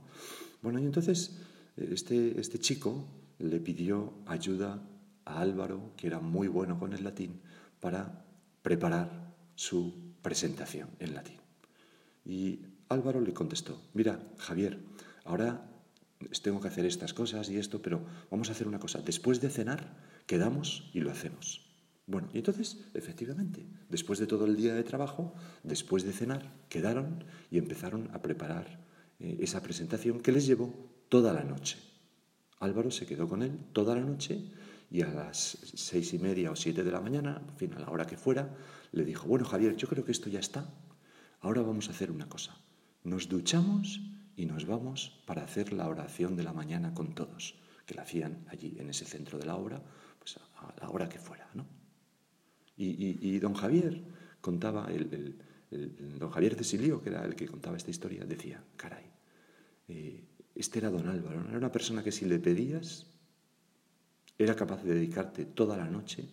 Bueno, 0.60 0.78
y 0.78 0.84
entonces 0.84 1.38
este, 1.76 2.38
este 2.38 2.58
chico 2.58 3.06
le 3.38 3.60
pidió 3.60 4.12
ayuda 4.26 4.82
a 5.24 5.40
Álvaro, 5.40 5.92
que 5.96 6.06
era 6.06 6.20
muy 6.20 6.48
bueno 6.48 6.78
con 6.78 6.92
el 6.92 7.02
latín, 7.02 7.40
para 7.80 8.26
preparar 8.62 9.34
su 9.54 10.14
presentación 10.22 10.90
en 10.98 11.14
latín. 11.14 11.38
Y 12.24 12.60
Álvaro 12.88 13.20
le 13.20 13.32
contestó, 13.32 13.80
mira, 13.94 14.20
Javier, 14.38 14.78
ahora 15.24 15.68
tengo 16.42 16.60
que 16.60 16.68
hacer 16.68 16.86
estas 16.86 17.14
cosas 17.14 17.48
y 17.50 17.58
esto, 17.58 17.82
pero 17.82 18.04
vamos 18.30 18.48
a 18.48 18.52
hacer 18.52 18.68
una 18.68 18.78
cosa. 18.78 19.00
Después 19.00 19.40
de 19.40 19.50
cenar, 19.50 19.96
quedamos 20.26 20.90
y 20.92 21.00
lo 21.00 21.10
hacemos. 21.10 21.68
Bueno, 22.06 22.28
y 22.32 22.38
entonces, 22.38 22.78
efectivamente, 22.94 23.66
después 23.88 24.18
de 24.18 24.26
todo 24.26 24.44
el 24.44 24.56
día 24.56 24.74
de 24.74 24.82
trabajo, 24.82 25.34
después 25.62 26.02
de 26.02 26.12
cenar, 26.12 26.52
quedaron 26.68 27.24
y 27.50 27.58
empezaron 27.58 28.10
a 28.12 28.22
preparar 28.22 28.80
eh, 29.20 29.38
esa 29.40 29.62
presentación 29.62 30.20
que 30.20 30.32
les 30.32 30.46
llevó 30.46 30.74
toda 31.08 31.32
la 31.32 31.44
noche. 31.44 31.78
Álvaro 32.58 32.90
se 32.90 33.06
quedó 33.06 33.28
con 33.28 33.42
él 33.42 33.58
toda 33.72 33.94
la 33.94 34.02
noche 34.02 34.50
y 34.92 35.00
a 35.00 35.08
las 35.08 35.56
seis 35.74 36.12
y 36.12 36.18
media 36.18 36.50
o 36.50 36.56
siete 36.56 36.84
de 36.84 36.92
la 36.92 37.00
mañana, 37.00 37.40
fin, 37.56 37.72
a 37.72 37.80
la 37.80 37.88
hora 37.88 38.06
que 38.06 38.18
fuera, 38.18 38.54
le 38.92 39.06
dijo, 39.06 39.26
bueno 39.26 39.46
Javier, 39.46 39.74
yo 39.74 39.88
creo 39.88 40.04
que 40.04 40.12
esto 40.12 40.28
ya 40.28 40.38
está. 40.38 40.68
Ahora 41.40 41.62
vamos 41.62 41.88
a 41.88 41.92
hacer 41.92 42.10
una 42.10 42.28
cosa. 42.28 42.54
Nos 43.02 43.26
duchamos 43.26 44.02
y 44.36 44.44
nos 44.44 44.66
vamos 44.66 45.22
para 45.24 45.44
hacer 45.44 45.72
la 45.72 45.88
oración 45.88 46.36
de 46.36 46.42
la 46.42 46.52
mañana 46.52 46.92
con 46.92 47.14
todos, 47.14 47.54
que 47.86 47.94
la 47.94 48.02
hacían 48.02 48.44
allí 48.48 48.76
en 48.78 48.90
ese 48.90 49.06
centro 49.06 49.38
de 49.38 49.46
la 49.46 49.56
obra, 49.56 49.82
pues 50.18 50.36
a 50.36 50.74
la 50.78 50.90
hora 50.90 51.08
que 51.08 51.18
fuera, 51.18 51.48
¿no? 51.54 51.66
Y, 52.76 53.38
don 53.38 53.54
Javier 53.54 54.02
contaba, 54.40 54.90
el, 54.90 55.38
don 56.18 56.30
Javier 56.30 56.54
Cesilio, 56.54 57.00
que 57.00 57.10
era 57.10 57.24
el 57.24 57.34
que 57.34 57.46
contaba 57.46 57.76
esta 57.76 57.90
historia, 57.90 58.24
decía, 58.26 58.62
caray, 58.76 59.06
eh, 59.88 60.24
este 60.54 60.80
era 60.80 60.90
don 60.90 61.08
Álvaro, 61.08 61.46
era 61.48 61.58
una 61.58 61.72
persona 61.72 62.02
que 62.02 62.12
si 62.12 62.24
le 62.24 62.38
pedías, 62.40 63.06
era 64.38 64.56
capaz 64.56 64.82
de 64.82 64.94
dedicarte 64.94 65.44
toda 65.44 65.76
la 65.76 65.88
noche 65.88 66.28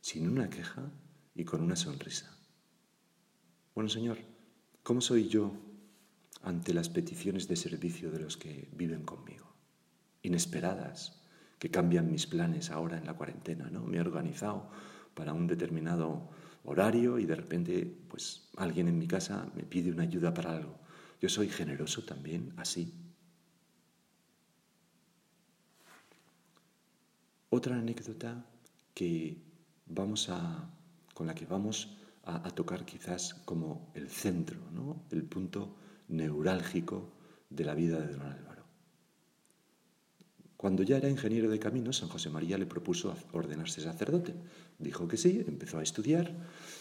sin 0.00 0.28
una 0.28 0.50
queja 0.50 0.90
y 1.34 1.44
con 1.44 1.62
una 1.62 1.76
sonrisa. 1.76 2.36
Bueno, 3.74 3.88
Señor, 3.88 4.18
¿cómo 4.82 5.00
soy 5.00 5.28
yo 5.28 5.52
ante 6.42 6.74
las 6.74 6.88
peticiones 6.88 7.48
de 7.48 7.56
servicio 7.56 8.10
de 8.10 8.20
los 8.20 8.36
que 8.36 8.68
viven 8.72 9.04
conmigo? 9.04 9.46
Inesperadas, 10.22 11.22
que 11.58 11.70
cambian 11.70 12.10
mis 12.10 12.26
planes 12.26 12.70
ahora 12.70 12.98
en 12.98 13.06
la 13.06 13.14
cuarentena, 13.14 13.70
¿no? 13.70 13.84
Me 13.84 13.96
he 13.96 14.00
organizado 14.00 14.70
para 15.14 15.32
un 15.32 15.46
determinado 15.46 16.28
horario 16.64 17.18
y 17.18 17.26
de 17.26 17.36
repente, 17.36 17.96
pues 18.08 18.48
alguien 18.56 18.88
en 18.88 18.98
mi 18.98 19.06
casa 19.06 19.50
me 19.54 19.62
pide 19.62 19.90
una 19.90 20.02
ayuda 20.02 20.34
para 20.34 20.56
algo. 20.56 20.78
Yo 21.20 21.28
soy 21.28 21.48
generoso 21.48 22.02
también 22.04 22.52
así. 22.56 22.92
Otra 27.56 27.78
anécdota 27.78 28.44
que 28.94 29.38
vamos 29.86 30.28
a, 30.28 30.68
con 31.14 31.28
la 31.28 31.36
que 31.36 31.46
vamos 31.46 31.96
a, 32.24 32.50
tocar 32.50 32.84
quizás 32.84 33.34
como 33.44 33.92
el 33.94 34.10
centro, 34.10 34.58
¿no? 34.72 35.04
el 35.12 35.22
punto 35.22 35.76
neurálgico 36.08 37.12
de 37.48 37.64
la 37.64 37.74
vida 37.76 38.00
de 38.00 38.12
don 38.12 38.22
Álvaro. 38.22 38.64
Cuando 40.56 40.82
ya 40.82 40.96
era 40.96 41.08
ingeniero 41.08 41.48
de 41.48 41.60
caminos, 41.60 41.98
San 41.98 42.08
José 42.08 42.28
María 42.28 42.58
le 42.58 42.66
propuso 42.66 43.14
ordenarse 43.32 43.80
sacerdote. 43.80 44.34
Dijo 44.80 45.06
que 45.06 45.16
sí, 45.16 45.44
empezó 45.46 45.78
a 45.78 45.84
estudiar 45.84 46.34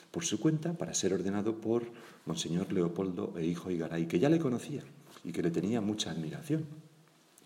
por 0.10 0.25
su 0.25 0.39
cuenta 0.39 0.74
para 0.74 0.96
ser 0.96 1.13
ordenado 1.13 1.62
por 1.62 1.84
Monseñor 2.25 2.74
Leopoldo 2.74 3.36
e 3.38 3.46
Hijo 3.46 3.70
Igaray, 3.70 4.08
que 4.08 4.18
ya 4.18 4.30
le 4.30 4.39
conocía 4.39 4.82
y 5.24 5.34
que 5.34 5.44
le 5.44 5.51
tenía 5.51 5.82
mucha 5.82 6.10
admiración, 6.10 6.65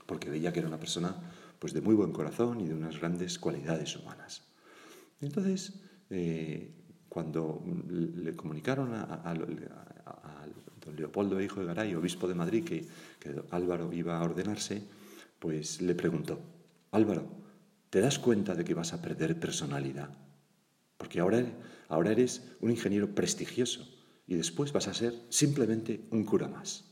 porque 0.05 0.29
veía 0.29 0.53
que 0.53 0.59
era 0.59 0.69
una 0.69 0.79
persona 0.79 1.13
pues 1.59 1.73
de 1.73 1.81
muy 1.81 1.95
buen 1.95 2.11
corazón 2.11 2.61
y 2.61 2.67
de 2.67 2.75
unas 2.75 2.99
grandes 2.99 3.39
cualidades 3.39 3.95
humanas. 3.95 4.43
Entonces, 5.21 5.73
eh, 6.09 6.71
cuando 7.09 7.63
le 7.89 8.35
comunicaron 8.35 8.93
a, 8.93 9.33
don 9.33 10.95
Leopoldo, 10.95 11.41
hijo 11.41 11.59
de 11.59 11.65
Garay, 11.65 11.95
obispo 11.95 12.27
de 12.27 12.35
Madrid, 12.35 12.63
que, 12.63 12.85
que 13.19 13.41
Álvaro 13.51 13.91
iba 13.91 14.17
a 14.17 14.23
ordenarse, 14.23 14.83
pues 15.39 15.81
le 15.81 15.95
preguntó, 15.95 16.39
Álvaro, 16.91 17.27
¿te 17.89 18.01
das 18.01 18.19
cuenta 18.19 18.55
de 18.55 18.63
que 18.63 18.73
vas 18.73 18.93
a 18.93 19.01
perder 19.01 19.39
personalidad? 19.39 20.09
Porque 20.97 21.19
ahora, 21.19 21.43
ahora 21.89 22.11
eres 22.11 22.55
un 22.61 22.71
ingeniero 22.71 23.13
prestigioso 23.13 23.87
y 24.25 24.35
después 24.35 24.73
vas 24.73 24.87
a 24.87 24.93
ser 24.93 25.13
simplemente 25.29 26.07
un 26.11 26.25
cura 26.25 26.47
más. 26.47 26.85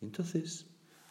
Entonces, 0.00 0.66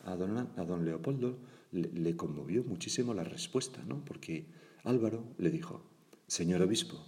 a 0.06 0.16
don, 0.16 0.38
a 0.38 0.66
don 0.66 0.86
Leopoldo 0.86 1.40
le, 1.72 2.16
conmovió 2.16 2.64
muchísimo 2.64 3.14
la 3.14 3.24
respuesta, 3.24 3.84
¿no? 3.84 4.04
Porque 4.06 4.48
Álvaro 4.84 5.36
le 5.38 5.50
dijo, 5.50 5.84
Señor 6.28 6.62
obispo, 6.62 7.06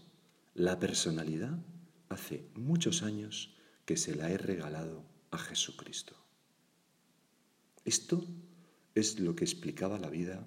la 0.53 0.79
personalidad 0.79 1.57
hace 2.09 2.49
muchos 2.55 3.03
años 3.03 3.55
que 3.85 3.97
se 3.97 4.15
la 4.15 4.29
he 4.29 4.37
regalado 4.37 5.03
a 5.31 5.37
Jesucristo. 5.37 6.15
Esto 7.85 8.25
es 8.95 9.19
lo 9.19 9.35
que 9.35 9.45
explicaba 9.45 9.99
la 9.99 10.09
vida 10.09 10.45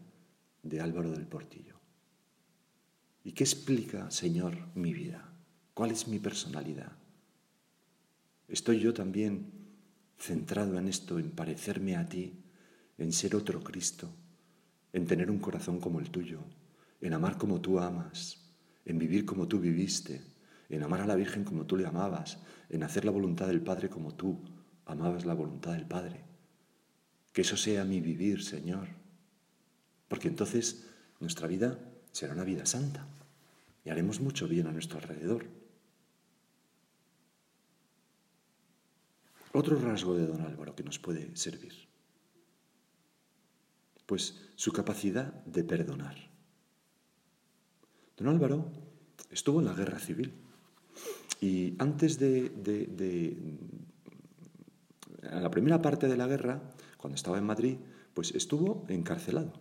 de 0.62 0.80
Álvaro 0.80 1.10
del 1.10 1.26
Portillo. 1.26 1.76
¿Y 3.24 3.32
qué 3.32 3.44
explica, 3.44 4.10
Señor, 4.10 4.56
mi 4.74 4.92
vida? 4.92 5.32
¿Cuál 5.74 5.92
es 5.92 6.08
mi 6.08 6.18
personalidad? 6.18 6.92
¿Estoy 8.48 8.80
yo 8.80 8.92
también 8.92 9.50
centrado 10.18 10.78
en 10.78 10.88
esto, 10.88 11.18
en 11.18 11.30
parecerme 11.30 11.96
a 11.96 12.08
ti 12.08 12.41
en 12.98 13.12
ser 13.12 13.36
otro 13.36 13.62
Cristo, 13.62 14.08
en 14.92 15.06
tener 15.06 15.30
un 15.30 15.38
corazón 15.38 15.80
como 15.80 16.00
el 16.00 16.10
tuyo, 16.10 16.40
en 17.00 17.14
amar 17.14 17.38
como 17.38 17.60
tú 17.60 17.78
amas, 17.80 18.38
en 18.84 18.98
vivir 18.98 19.24
como 19.24 19.48
tú 19.48 19.58
viviste, 19.58 20.22
en 20.68 20.82
amar 20.82 21.00
a 21.02 21.06
la 21.06 21.16
Virgen 21.16 21.44
como 21.44 21.66
tú 21.66 21.76
le 21.76 21.86
amabas, 21.86 22.38
en 22.68 22.82
hacer 22.82 23.04
la 23.04 23.10
voluntad 23.10 23.46
del 23.46 23.60
Padre 23.60 23.88
como 23.88 24.14
tú 24.14 24.40
amabas 24.86 25.24
la 25.24 25.34
voluntad 25.34 25.72
del 25.72 25.86
Padre. 25.86 26.24
Que 27.32 27.42
eso 27.42 27.56
sea 27.56 27.84
mi 27.84 28.00
vivir, 28.00 28.42
Señor, 28.42 28.88
porque 30.08 30.28
entonces 30.28 30.86
nuestra 31.20 31.48
vida 31.48 31.78
será 32.12 32.34
una 32.34 32.44
vida 32.44 32.66
santa 32.66 33.06
y 33.84 33.90
haremos 33.90 34.20
mucho 34.20 34.46
bien 34.46 34.66
a 34.66 34.72
nuestro 34.72 34.98
alrededor. 34.98 35.46
Otro 39.52 39.78
rasgo 39.78 40.14
de 40.14 40.26
don 40.26 40.40
Álvaro 40.40 40.74
que 40.74 40.82
nos 40.82 40.98
puede 40.98 41.36
servir. 41.36 41.91
Pues 44.06 44.40
su 44.56 44.72
capacidad 44.72 45.44
de 45.44 45.64
perdonar. 45.64 46.16
Don 48.16 48.28
Álvaro 48.28 48.70
estuvo 49.30 49.60
en 49.60 49.66
la 49.66 49.74
guerra 49.74 49.98
civil 49.98 50.32
y 51.40 51.74
antes 51.78 52.18
de, 52.18 52.52
la 55.22 55.50
primera 55.50 55.82
parte 55.82 56.06
de 56.06 56.16
la 56.16 56.28
guerra, 56.28 56.62
cuando 56.96 57.16
estaba 57.16 57.38
en 57.38 57.44
Madrid, 57.44 57.78
pues 58.14 58.32
estuvo 58.34 58.86
encarcelado. 58.88 59.52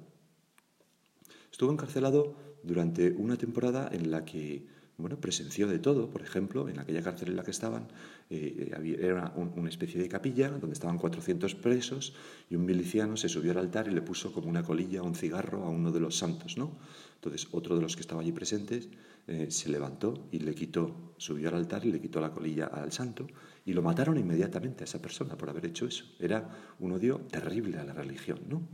Estuvo 1.52 1.72
encarcelado 1.72 2.36
durante 2.64 3.12
una 3.12 3.36
temporada 3.36 3.90
en 3.92 4.12
la 4.12 4.26
que 4.26 4.68
bueno, 5.02 5.20
presenció 5.20 5.68
de 5.68 5.80
todo. 5.80 6.10
Por 6.10 6.22
ejemplo, 6.22 6.70
en 6.70 6.80
aquella 6.80 7.02
cárcel 7.02 7.30
en 7.30 7.36
la 7.36 7.44
que 7.44 7.52
estaban, 7.52 7.88
eh, 8.30 8.72
era 9.00 9.34
una 9.36 9.70
especie 9.70 10.02
de 10.02 10.08
capilla 10.08 10.50
donde 10.50 10.74
estaban 10.74 10.98
400 10.98 11.56
presos 11.56 12.14
y 12.50 12.56
un 12.56 12.66
miliciano 12.66 13.18
se 13.18 13.30
subió 13.30 13.52
al 13.52 13.58
altar 13.58 13.88
y 13.88 13.92
le 13.92 14.02
puso 14.02 14.32
como 14.32 14.50
una 14.50 14.64
colilla 14.64 15.02
un 15.04 15.16
cigarro 15.16 15.64
a 15.64 15.70
uno 15.70 15.92
de 15.92 16.00
los 16.00 16.18
santos, 16.18 16.58
¿no? 16.58 16.78
Entonces, 17.16 17.48
otro 17.52 17.76
de 17.76 17.82
los 17.82 17.96
que 17.96 18.02
estaba 18.02 18.22
allí 18.22 18.32
presentes 18.32 18.90
eh, 19.28 19.48
se 19.52 19.70
levantó 19.70 20.28
y 20.32 20.40
le 20.40 20.56
quitó, 20.56 21.14
subió 21.18 21.50
al 21.50 21.56
altar 21.56 21.86
y 21.86 21.92
le 21.92 22.02
quitó 22.02 22.20
la 22.20 22.32
colilla 22.32 22.66
al 22.66 22.92
santo 22.92 23.28
y 23.66 23.74
lo 23.74 23.82
mataron 23.82 24.18
inmediatamente 24.18 24.84
a 24.84 24.86
esa 24.86 25.02
persona 25.02 25.38
por 25.38 25.50
haber 25.50 25.66
hecho 25.66 25.86
eso. 25.86 26.06
Era 26.20 26.50
un 26.80 26.92
odio 26.94 27.20
terrible 27.30 27.78
a 27.78 27.84
la 27.84 27.94
religión, 27.94 28.40
¿no? 28.48 28.68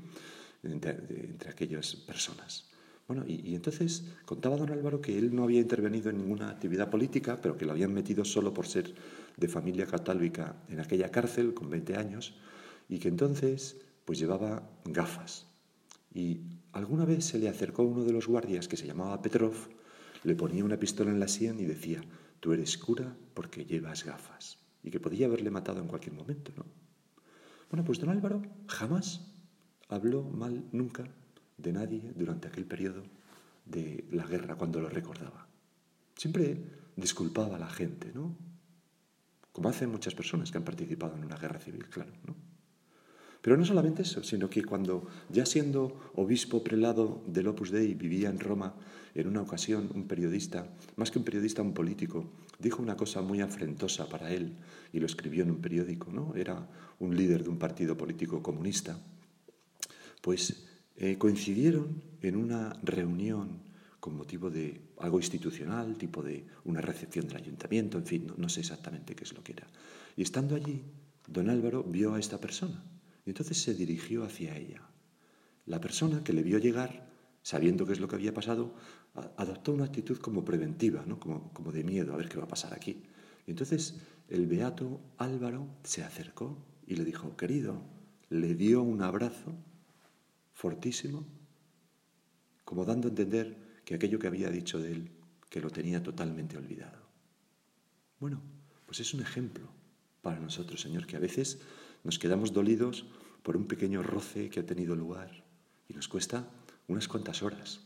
entre 0.64 1.50
aquellas 1.50 1.96
personas. 1.96 2.70
Bueno, 3.08 3.24
y, 3.26 3.56
entonces 3.56 4.04
contaba 4.26 4.58
don 4.58 4.70
Álvaro 4.70 5.00
que 5.00 5.18
él 5.18 5.34
no 5.34 5.44
había 5.44 5.62
intervenido 5.62 6.10
en 6.10 6.18
ninguna 6.18 6.50
actividad 6.50 6.90
política, 6.90 7.40
pero 7.42 7.58
que 7.58 7.66
lo 7.66 7.72
habían 7.72 7.94
metido 7.94 8.26
solo 8.26 8.54
por 8.54 8.68
ser 8.68 8.94
de 9.38 9.48
familia 9.48 9.86
católica 9.86 10.58
en 10.68 10.82
aquella 10.82 11.10
cárcel 11.10 11.54
con 11.54 11.70
20 11.70 11.96
años, 11.96 12.36
y 12.90 13.00
que 13.00 13.08
entonces 13.08 13.78
pues 14.04 14.20
llevaba 14.20 14.70
gafas. 14.86 15.48
Y 16.14 16.42
alguna 16.74 17.06
vez 17.06 17.26
se 17.26 17.40
le 17.40 17.48
acercó 17.48 17.84
uno 17.84 18.04
de 18.04 18.12
los 18.12 18.28
guardias 18.28 18.68
que 18.68 18.78
se 18.78 18.88
llamaba 18.88 19.22
Petrov, 19.22 19.56
le 20.24 20.36
ponía 20.36 20.66
una 20.66 20.80
pistola 20.80 21.12
en 21.12 21.20
la 21.20 21.30
sien 21.30 21.60
y 21.60 21.66
decía, 21.66 22.02
tú 22.42 22.52
eres 22.52 22.78
cura 22.78 23.16
porque 23.34 23.64
llevas 23.64 24.04
gafas, 24.04 24.58
y 24.84 24.92
que 24.92 25.00
podía 25.00 25.28
haberle 25.28 25.50
matado 25.50 25.80
en 25.80 25.88
cualquier 25.88 26.14
momento, 26.14 26.52
¿no? 26.58 26.66
Bueno, 27.70 27.86
pues 27.86 28.00
don 28.00 28.10
Álvaro 28.10 28.42
jamás 28.68 29.34
habló 29.90 30.24
mal 30.24 30.66
nunca 30.72 31.10
de 31.58 31.74
nadie 31.74 32.14
durante 32.16 32.48
aquel 32.48 32.66
periodo 32.66 33.04
de 33.66 34.06
la 34.12 34.26
guerra 34.26 34.56
cuando 34.56 34.80
lo 34.80 34.90
recordaba. 34.90 35.48
Siempre 36.16 36.62
disculpaba 36.96 37.56
a 37.56 37.60
la 37.60 37.70
gente, 37.70 38.12
¿no? 38.14 38.36
Como 39.52 39.70
hacen 39.70 39.90
muchas 39.90 40.16
personas 40.16 40.52
que 40.52 40.58
han 40.58 40.64
participado 40.64 41.16
en 41.16 41.26
una 41.26 41.38
guerra 41.38 41.60
civil, 41.60 41.86
claro, 41.90 42.12
¿no? 42.26 42.36
Pero 43.42 43.56
no 43.56 43.66
solamente 43.66 44.02
eso, 44.02 44.24
sino 44.24 44.50
que 44.50 44.64
cuando, 44.64 45.08
ya 45.30 45.46
siendo 45.46 46.12
obispo 46.16 46.64
prelado 46.64 47.24
del 47.28 47.48
Opus 47.48 47.72
Dei, 47.72 47.94
vivía 47.94 48.30
en 48.30 48.40
Roma, 48.40 48.76
en 49.16 49.28
una 49.28 49.42
ocasión 49.42 49.90
un 49.94 50.08
periodista, 50.08 50.68
más 50.96 51.12
que 51.12 51.20
un 51.20 51.26
periodista, 51.26 51.62
un 51.62 51.74
político, 51.74 52.26
dijo 52.60 52.82
una 52.82 52.98
cosa 52.98 53.22
muy 53.22 53.42
afrentosa 53.42 54.10
para 54.10 54.34
él 54.34 54.58
y 54.92 55.00
lo 55.00 55.06
escribió 55.06 55.44
en 55.44 55.52
un 55.52 55.62
periódico, 55.62 56.12
¿no? 56.12 56.36
Era 56.36 56.68
un 57.00 57.16
líder 57.16 57.44
de 57.44 57.50
un 57.50 57.58
partido 57.58 57.96
político 57.96 58.44
comunista. 58.44 59.00
Pues 60.22 60.68
eh, 60.98 61.18
coincidieron 61.18 62.02
en 62.22 62.36
una 62.36 62.74
reunión 62.82 63.62
con 64.00 64.18
motivo 64.18 64.50
de 64.50 64.82
algo 65.00 65.20
institucional, 65.20 65.98
tipo 65.98 66.24
de 66.24 66.46
una 66.66 66.82
recepción 66.82 67.28
del 67.28 67.38
ayuntamiento, 67.38 67.98
en 67.98 68.06
fin, 68.06 68.34
no, 68.36 68.50
sé 68.50 68.62
exactamente 68.62 69.16
qué 69.16 69.24
es 69.24 69.34
lo 69.34 69.44
que 69.44 69.54
era. 69.54 69.68
Y 70.16 70.24
estando 70.24 70.56
allí, 70.56 70.84
don 71.28 71.50
Álvaro 71.50 71.84
vio 71.84 72.16
a 72.16 72.20
esta 72.20 72.40
persona 72.40 72.84
y 73.26 73.30
entonces 73.30 73.62
se 73.62 73.74
dirigió 73.74 74.24
hacia 74.24 74.58
ella. 74.58 74.82
La 75.66 75.82
persona 75.82 76.24
que 76.24 76.34
le 76.34 76.42
vio 76.42 76.58
llegar, 76.58 77.10
sabiendo 77.44 77.86
qué 77.86 77.94
es 77.94 78.00
lo 78.00 78.08
que 78.08 78.16
había 78.16 78.34
pasado, 78.34 78.74
adoptó 79.36 79.74
una 79.74 79.86
actitud 79.86 80.18
como 80.18 80.46
preventiva, 80.46 81.04
¿no? 81.06 81.20
como, 81.20 81.52
como 81.54 81.72
de 81.72 81.84
miedo, 81.84 82.14
a 82.14 82.18
ver 82.18 82.30
qué 82.30 82.38
va 82.38 82.46
a 82.46 82.48
pasar 82.48 82.74
aquí. 82.74 83.04
Y 83.46 83.52
entonces 83.52 84.00
el 84.30 84.48
beato 84.48 85.00
Álvaro 85.18 85.68
se 85.84 86.04
acercó 86.04 86.58
y 86.88 86.96
le 86.96 87.06
dijo, 87.06 87.36
querido, 87.36 87.82
le 88.30 88.56
dio 88.56 88.82
un 88.82 89.02
abrazo 89.02 89.54
fortísimo, 90.58 91.24
como 92.66 92.84
dando 92.84 93.08
a 93.08 93.14
entender 93.14 93.80
que 93.86 93.94
aquello 93.94 94.18
que 94.18 94.26
había 94.26 94.50
dicho 94.50 94.82
de 94.82 94.92
él, 94.92 95.12
que 95.52 95.62
lo 95.62 95.70
tenía 95.70 96.02
totalmente 96.02 96.58
olvidado. 96.58 97.06
Bueno, 98.20 98.42
pues 98.88 99.00
es 99.00 99.14
un 99.14 99.22
ejemplo 99.22 99.70
para 100.24 100.40
nosotros, 100.40 100.82
Señor, 100.82 101.06
que 101.06 101.16
a 101.16 101.20
veces 101.20 101.60
nos 102.04 102.18
quedamos 102.18 102.54
dolidos 102.54 103.06
por 103.44 103.56
un 103.56 103.68
pequeño 103.68 104.02
roce 104.02 104.50
que 104.50 104.60
ha 104.60 104.66
tenido 104.66 104.96
lugar 104.96 105.46
y 105.88 105.94
nos 105.94 106.08
cuesta 106.08 106.50
unas 106.88 107.08
cuantas 107.08 107.44
horas 107.44 107.82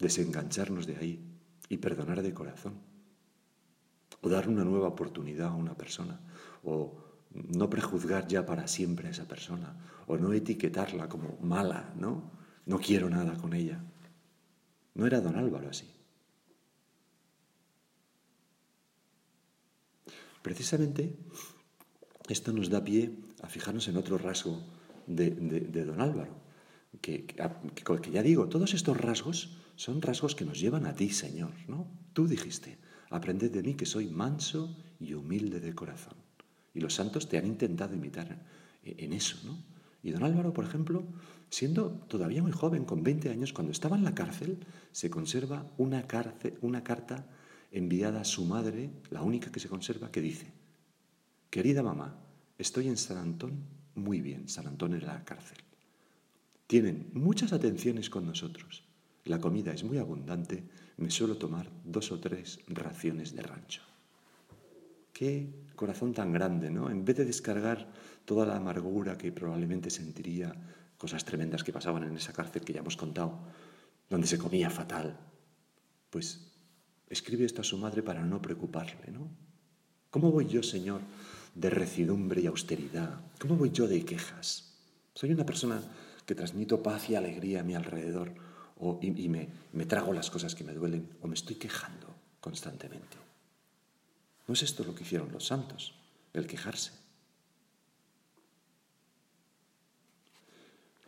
desengancharnos 0.00 0.84
de 0.84 0.96
ahí 0.96 1.24
y 1.68 1.76
perdonar 1.76 2.22
de 2.22 2.34
corazón, 2.34 2.74
o 4.20 4.28
dar 4.28 4.48
una 4.48 4.64
nueva 4.64 4.88
oportunidad 4.88 5.50
a 5.50 5.54
una 5.54 5.76
persona, 5.76 6.18
o 6.64 7.03
no 7.34 7.68
prejuzgar 7.68 8.28
ya 8.28 8.46
para 8.46 8.68
siempre 8.68 9.08
a 9.08 9.10
esa 9.10 9.26
persona, 9.26 9.76
o 10.06 10.16
no 10.16 10.32
etiquetarla 10.32 11.08
como 11.08 11.36
mala, 11.42 11.92
¿no? 11.98 12.30
No 12.66 12.78
quiero 12.78 13.10
nada 13.10 13.36
con 13.36 13.52
ella. 13.52 13.82
No 14.94 15.06
era 15.06 15.20
don 15.20 15.36
Álvaro 15.36 15.68
así. 15.68 15.90
Precisamente 20.42 21.16
esto 22.28 22.52
nos 22.52 22.70
da 22.70 22.84
pie 22.84 23.18
a 23.42 23.48
fijarnos 23.48 23.88
en 23.88 23.96
otro 23.96 24.18
rasgo 24.18 24.60
de, 25.06 25.30
don 25.84 26.00
Álvaro, 26.00 26.36
que, 27.00 27.26
que, 27.26 28.10
ya 28.10 28.22
digo, 28.22 28.48
todos 28.48 28.72
estos 28.72 28.96
rasgos 28.96 29.58
son 29.76 30.00
rasgos 30.00 30.34
que 30.34 30.44
nos 30.44 30.60
llevan 30.60 30.86
a 30.86 30.94
ti, 30.94 31.10
Señor, 31.10 31.52
¿no? 31.66 31.88
Tú 32.12 32.28
dijiste, 32.28 32.78
aprended 33.10 33.50
de 33.50 33.62
mí 33.62 33.74
que 33.74 33.86
soy 33.86 34.06
manso 34.08 34.76
y 35.00 35.14
humilde 35.14 35.60
de 35.60 35.74
corazón. 35.74 36.23
Y 36.74 36.80
los 36.80 36.94
santos 36.94 37.28
te 37.28 37.38
han 37.38 37.46
intentado 37.46 37.94
imitar 37.94 38.36
en 38.82 39.12
eso, 39.12 39.38
¿no? 39.44 39.56
Y 40.04 40.10
don 40.10 40.22
Álvaro, 40.22 40.52
por 40.52 40.66
ejemplo, 40.66 41.02
siendo 41.48 41.90
todavía 42.08 42.42
muy 42.42 42.52
joven, 42.52 42.84
con 42.84 43.02
20 43.02 43.30
años, 43.30 43.54
cuando 43.54 43.72
estaba 43.72 43.96
en 43.96 44.04
la 44.04 44.14
cárcel, 44.14 44.58
se 44.92 45.08
conserva 45.08 45.66
una, 45.78 46.06
una 46.60 46.84
carta 46.84 47.26
enviada 47.72 48.20
a 48.20 48.24
su 48.24 48.44
madre, 48.44 48.90
la 49.10 49.22
única 49.22 49.50
que 49.50 49.60
se 49.60 49.68
conserva, 49.68 50.10
que 50.10 50.20
dice, 50.20 50.52
querida 51.48 51.82
mamá, 51.82 52.18
estoy 52.58 52.88
en 52.88 52.98
San 52.98 53.16
Antón 53.16 53.64
muy 53.94 54.20
bien, 54.20 54.46
San 54.48 54.66
Antón 54.66 54.92
era 54.92 55.14
la 55.14 55.24
cárcel. 55.24 55.58
Tienen 56.66 57.10
muchas 57.14 57.54
atenciones 57.54 58.10
con 58.10 58.26
nosotros. 58.26 58.84
La 59.24 59.38
comida 59.38 59.72
es 59.72 59.84
muy 59.84 59.96
abundante, 59.96 60.64
me 60.98 61.10
suelo 61.10 61.38
tomar 61.38 61.70
dos 61.82 62.12
o 62.12 62.20
tres 62.20 62.60
raciones 62.68 63.34
de 63.34 63.42
rancho. 63.42 63.80
Qué 65.14 65.48
corazón 65.74 66.12
tan 66.12 66.32
grande, 66.32 66.70
¿no? 66.70 66.90
En 66.90 67.04
vez 67.04 67.16
de 67.16 67.24
descargar 67.24 67.88
toda 68.24 68.46
la 68.46 68.56
amargura 68.56 69.18
que 69.18 69.32
probablemente 69.32 69.90
sentiría, 69.90 70.54
cosas 70.98 71.24
tremendas 71.24 71.64
que 71.64 71.72
pasaban 71.72 72.04
en 72.04 72.16
esa 72.16 72.32
cárcel 72.32 72.62
que 72.62 72.72
ya 72.72 72.80
hemos 72.80 72.96
contado, 72.96 73.38
donde 74.08 74.26
se 74.26 74.38
comía 74.38 74.70
fatal, 74.70 75.18
pues 76.10 76.52
escribe 77.08 77.44
esto 77.44 77.60
a 77.60 77.64
su 77.64 77.78
madre 77.78 78.02
para 78.02 78.22
no 78.24 78.40
preocuparle, 78.40 79.10
¿no? 79.12 79.28
¿Cómo 80.10 80.30
voy 80.30 80.46
yo, 80.46 80.62
Señor, 80.62 81.00
de 81.54 81.70
recidumbre 81.70 82.40
y 82.40 82.46
austeridad? 82.46 83.20
¿Cómo 83.40 83.56
voy 83.56 83.70
yo 83.70 83.88
de 83.88 84.04
quejas? 84.04 84.78
Soy 85.14 85.32
una 85.32 85.44
persona 85.44 85.82
que 86.24 86.34
transmito 86.34 86.82
paz 86.82 87.10
y 87.10 87.16
alegría 87.16 87.60
a 87.60 87.64
mi 87.64 87.74
alrededor 87.74 88.32
o, 88.78 88.98
y, 89.02 89.28
me, 89.28 89.48
me 89.72 89.86
trago 89.86 90.12
las 90.12 90.30
cosas 90.30 90.54
que 90.54 90.64
me 90.64 90.74
duelen 90.74 91.08
o 91.20 91.26
me 91.26 91.34
estoy 91.34 91.56
quejando 91.56 92.14
constantemente. 92.40 93.23
¿No 94.46 94.54
es 94.54 94.62
esto 94.62 94.84
lo 94.84 94.94
que 94.94 95.04
hicieron 95.04 95.32
los 95.32 95.46
santos, 95.46 95.94
el 96.32 96.46
quejarse? 96.46 96.92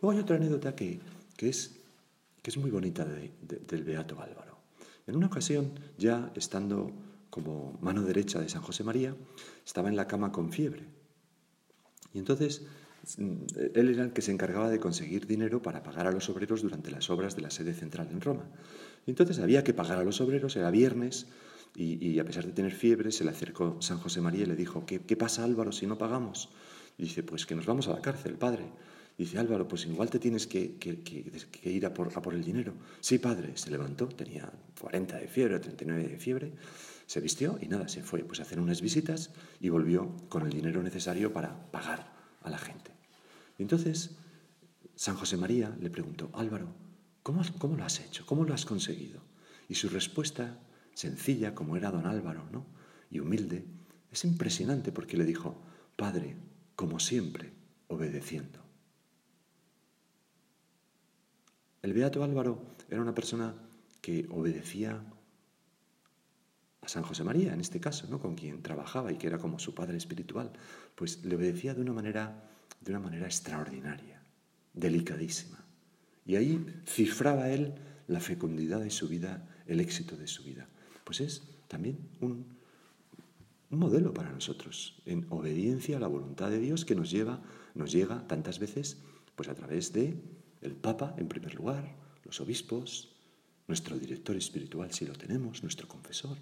Luego 0.01 0.11
hay 0.11 0.19
otra 0.19 0.35
anécdota 0.35 0.75
que, 0.75 0.99
es, 1.37 1.75
que 2.41 2.49
es 2.49 2.57
muy 2.57 2.69
bonita 2.69 3.05
del 3.05 3.83
Beato 3.83 4.21
Álvaro. 4.21 4.57
En 5.07 5.15
una 5.15 5.27
ocasión, 5.27 5.71
ya 5.97 6.31
estando 6.35 6.91
como 7.29 7.77
mano 7.81 8.03
derecha 8.03 8.39
de 8.39 8.49
San 8.49 8.61
José 8.61 8.83
María, 8.83 9.15
estaba 9.65 9.89
en 9.89 9.95
la 9.95 10.07
cama 10.07 10.31
con 10.31 10.51
fiebre. 10.51 10.85
Y 12.13 12.19
entonces 12.19 12.63
mm, 13.17 13.45
él 13.73 13.89
era 13.89 14.03
el 14.03 14.13
que 14.13 14.21
se 14.21 14.31
encargaba 14.31 14.69
de 14.69 14.79
conseguir 14.79 15.27
dinero 15.27 15.61
para 15.61 15.83
pagar 15.83 16.07
a 16.07 16.11
los 16.11 16.29
obreros 16.29 16.61
durante 16.61 16.91
las 16.91 17.09
obras 17.09 17.35
de 17.35 17.41
la 17.41 17.51
sede 17.51 17.73
central 17.73 18.09
en 18.11 18.21
Roma. 18.21 18.45
Y 19.05 19.11
entonces 19.11 19.39
había 19.39 19.63
que 19.63 19.73
pagar 19.73 19.97
a 19.97 20.03
los 20.03 20.21
obreros, 20.21 20.55
era 20.55 20.71
viernes, 20.71 21.27
y, 21.79 22.17
a 22.17 22.25
pesar 22.25 22.43
de 22.45 22.53
tener 22.53 22.73
fiebre, 22.73 23.11
se 23.11 23.23
le 23.23 23.29
acercó 23.29 23.79
San 23.81 23.99
José 23.99 24.19
María 24.19 24.43
y 24.43 24.47
le 24.47 24.55
dijo, 24.55 24.83
¿qué, 24.85 24.99
pasa 25.15 25.43
Álvaro 25.43 25.71
si 25.71 25.85
no 25.85 25.95
pagamos? 25.95 26.49
Dice, 26.97 27.21
pues 27.21 27.45
que 27.45 27.53
nos 27.53 27.67
vamos 27.67 27.87
a 27.87 27.91
la 27.91 28.01
cárcel, 28.01 28.33
padre. 28.33 28.65
dice, 29.15 29.37
Álvaro, 29.37 29.67
pues 29.67 29.85
igual 29.85 30.09
te 30.09 30.17
tienes 30.17 30.47
que, 30.47 30.75
ir 31.63 31.85
a 31.85 31.93
por, 31.93 32.07
a 32.17 32.21
por, 32.21 32.33
el 32.33 32.43
dinero. 32.43 32.73
Sí, 32.99 33.19
padre. 33.19 33.55
Se 33.55 33.69
levantó, 33.69 34.07
tenía 34.07 34.51
40 34.81 35.17
de 35.17 35.27
fiebre, 35.27 35.59
39 35.59 36.07
de 36.07 36.17
fiebre, 36.17 36.53
se 37.05 37.21
vistió 37.21 37.59
y 37.61 37.67
nada, 37.67 37.87
se 37.87 38.01
fue 38.01 38.23
pues, 38.23 38.39
a 38.39 38.43
hacer 38.43 38.59
unas 38.59 38.81
visitas 38.81 39.29
y 39.61 39.69
volvió 39.69 40.11
con 40.29 40.47
el 40.47 40.51
dinero 40.51 40.81
necesario 40.81 41.31
para 41.31 41.69
pagar 41.69 42.11
a 42.41 42.49
la 42.49 42.57
gente. 42.57 42.91
Entonces 43.59 44.17
San 44.95 45.15
José 45.15 45.37
María 45.37 45.77
le 45.79 45.91
preguntó, 45.91 46.31
Álvaro, 46.33 46.73
¿cómo, 47.21 47.43
cómo 47.59 47.77
lo 47.77 47.85
has 47.85 47.99
hecho? 47.99 48.25
¿Cómo 48.25 48.45
lo 48.45 48.55
has 48.55 48.65
conseguido? 48.65 49.21
Y 49.69 49.75
su 49.75 49.89
respuesta 49.89 50.57
sencilla 50.97 51.53
como 51.53 51.77
era 51.77 51.91
don 51.91 52.07
Álvaro, 52.07 52.49
¿no? 52.51 52.65
Y 53.11 53.19
humilde, 53.19 53.65
es 54.11 54.25
impresionante 54.25 54.91
porque 54.91 55.15
le 55.15 55.25
dijo, 55.25 55.61
Padre, 55.95 56.35
como 56.75 56.99
siempre, 56.99 57.53
obedeciendo. 57.87 58.59
El 61.83 61.93
Beato 61.93 62.23
Álvaro 62.23 62.73
era 62.89 62.99
una 62.99 63.13
persona 63.13 63.53
que 64.01 64.27
obedecía 64.31 65.03
a 66.81 66.87
San 66.87 67.03
José 67.03 67.23
María, 67.23 67.53
en 67.53 67.61
este 67.61 67.79
caso, 67.79 68.07
¿no? 68.09 68.19
con 68.19 68.33
quien 68.33 68.63
trabajaba 68.63 69.11
y 69.11 69.17
que 69.17 69.27
era 69.27 69.37
como 69.37 69.59
su 69.59 69.75
padre 69.75 69.97
espiritual, 69.97 70.51
pues 70.95 71.23
le 71.23 71.35
obedecía 71.35 71.75
de 71.75 71.81
una 71.81 71.93
manera, 71.93 72.49
de 72.81 72.91
una 72.91 73.01
manera 73.01 73.27
extraordinaria, 73.27 74.23
delicadísima. 74.73 75.63
Y 76.25 76.37
ahí 76.37 76.65
cifraba 76.87 77.51
él 77.51 77.75
la 78.07 78.19
fecundidad 78.19 78.79
de 78.79 78.89
su 78.89 79.07
vida, 79.07 79.47
el 79.67 79.79
éxito 79.79 80.17
de 80.17 80.27
su 80.27 80.43
vida 80.43 80.67
pues 81.07 81.21
es 81.21 81.41
también 81.69 81.97
un, 82.19 82.45
modelo 83.69 84.13
para 84.13 84.29
nosotros, 84.29 85.01
en 85.05 85.25
obediencia 85.29 85.95
a 85.95 85.99
la 86.01 86.07
voluntad 86.07 86.49
de 86.49 86.59
Dios 86.59 86.83
que 86.83 86.95
nos 86.95 87.09
lleva, 87.09 87.41
nos 87.75 87.93
llega 87.93 88.27
tantas 88.27 88.59
veces, 88.59 88.97
pues 89.35 89.47
a 89.47 89.55
través 89.55 89.93
de 89.93 90.21
el 90.61 90.75
Papa, 90.75 91.15
en 91.17 91.29
primer 91.29 91.55
lugar, 91.55 91.95
los 92.25 92.41
obispos, 92.41 93.15
nuestro 93.67 93.97
director 93.97 94.35
espiritual 94.35 94.91
si 94.91 95.05
lo 95.05 95.13
tenemos, 95.13 95.63
nuestro 95.63 95.87
confesor. 95.87 96.37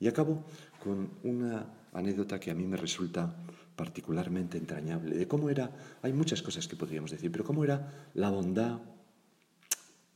Y 0.00 0.08
acabo 0.08 0.44
con 0.82 1.10
una 1.24 1.66
anécdota 1.92 2.40
que 2.40 2.50
a 2.50 2.54
mí 2.54 2.66
me 2.66 2.78
resulta 2.78 3.36
particularmente 3.74 4.56
entrañable, 4.56 5.14
de 5.14 5.28
cómo 5.28 5.50
era, 5.50 5.70
hay 6.00 6.14
muchas 6.14 6.40
cosas 6.40 6.68
que 6.68 6.76
podríamos 6.76 7.10
decir, 7.10 7.30
pero 7.30 7.44
cómo 7.44 7.64
era 7.64 8.10
la 8.14 8.30
bondad, 8.30 8.80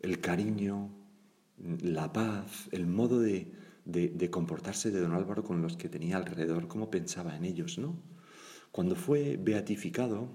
el 0.01 0.21
cariño, 0.21 1.00
la 1.83 2.13
paz, 2.13 2.69
el 2.73 2.87
modo 2.87 3.21
de, 3.21 3.53
de, 3.85 4.31
comportarse 4.31 4.91
de 4.91 5.01
don 5.01 5.13
Álvaro 5.13 5.45
con 5.45 5.63
los 5.63 5.77
que 5.77 5.89
tenía 5.89 6.17
alrededor, 6.17 6.69
cómo 6.69 6.91
pensaba 6.91 7.37
en 7.37 7.45
ellos, 7.45 7.79
¿no? 7.79 7.97
Cuando 8.73 8.95
fue 8.95 9.37
beatificado, 9.37 10.29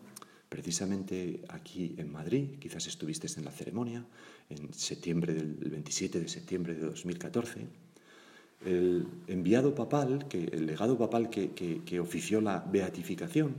precisamente 0.49 1.43
aquí 1.49 1.95
en 1.97 2.11
Madrid, 2.11 2.59
quizás 2.59 2.87
estuviste 2.87 3.27
en 3.37 3.45
la 3.45 3.51
ceremonia, 3.51 4.05
en 4.49 4.73
septiembre 4.73 5.33
del 5.33 5.53
27 5.69 6.19
de 6.19 6.27
septiembre 6.27 6.75
de 6.75 6.81
2014, 6.81 7.67
el 8.65 9.07
enviado 9.27 9.73
papal, 9.75 10.27
que, 10.27 10.45
el 10.45 10.65
legado 10.65 10.97
papal 10.97 11.29
que, 11.29 11.51
que 11.53 11.99
ofició 11.99 12.41
la 12.41 12.59
beatificación, 12.59 13.55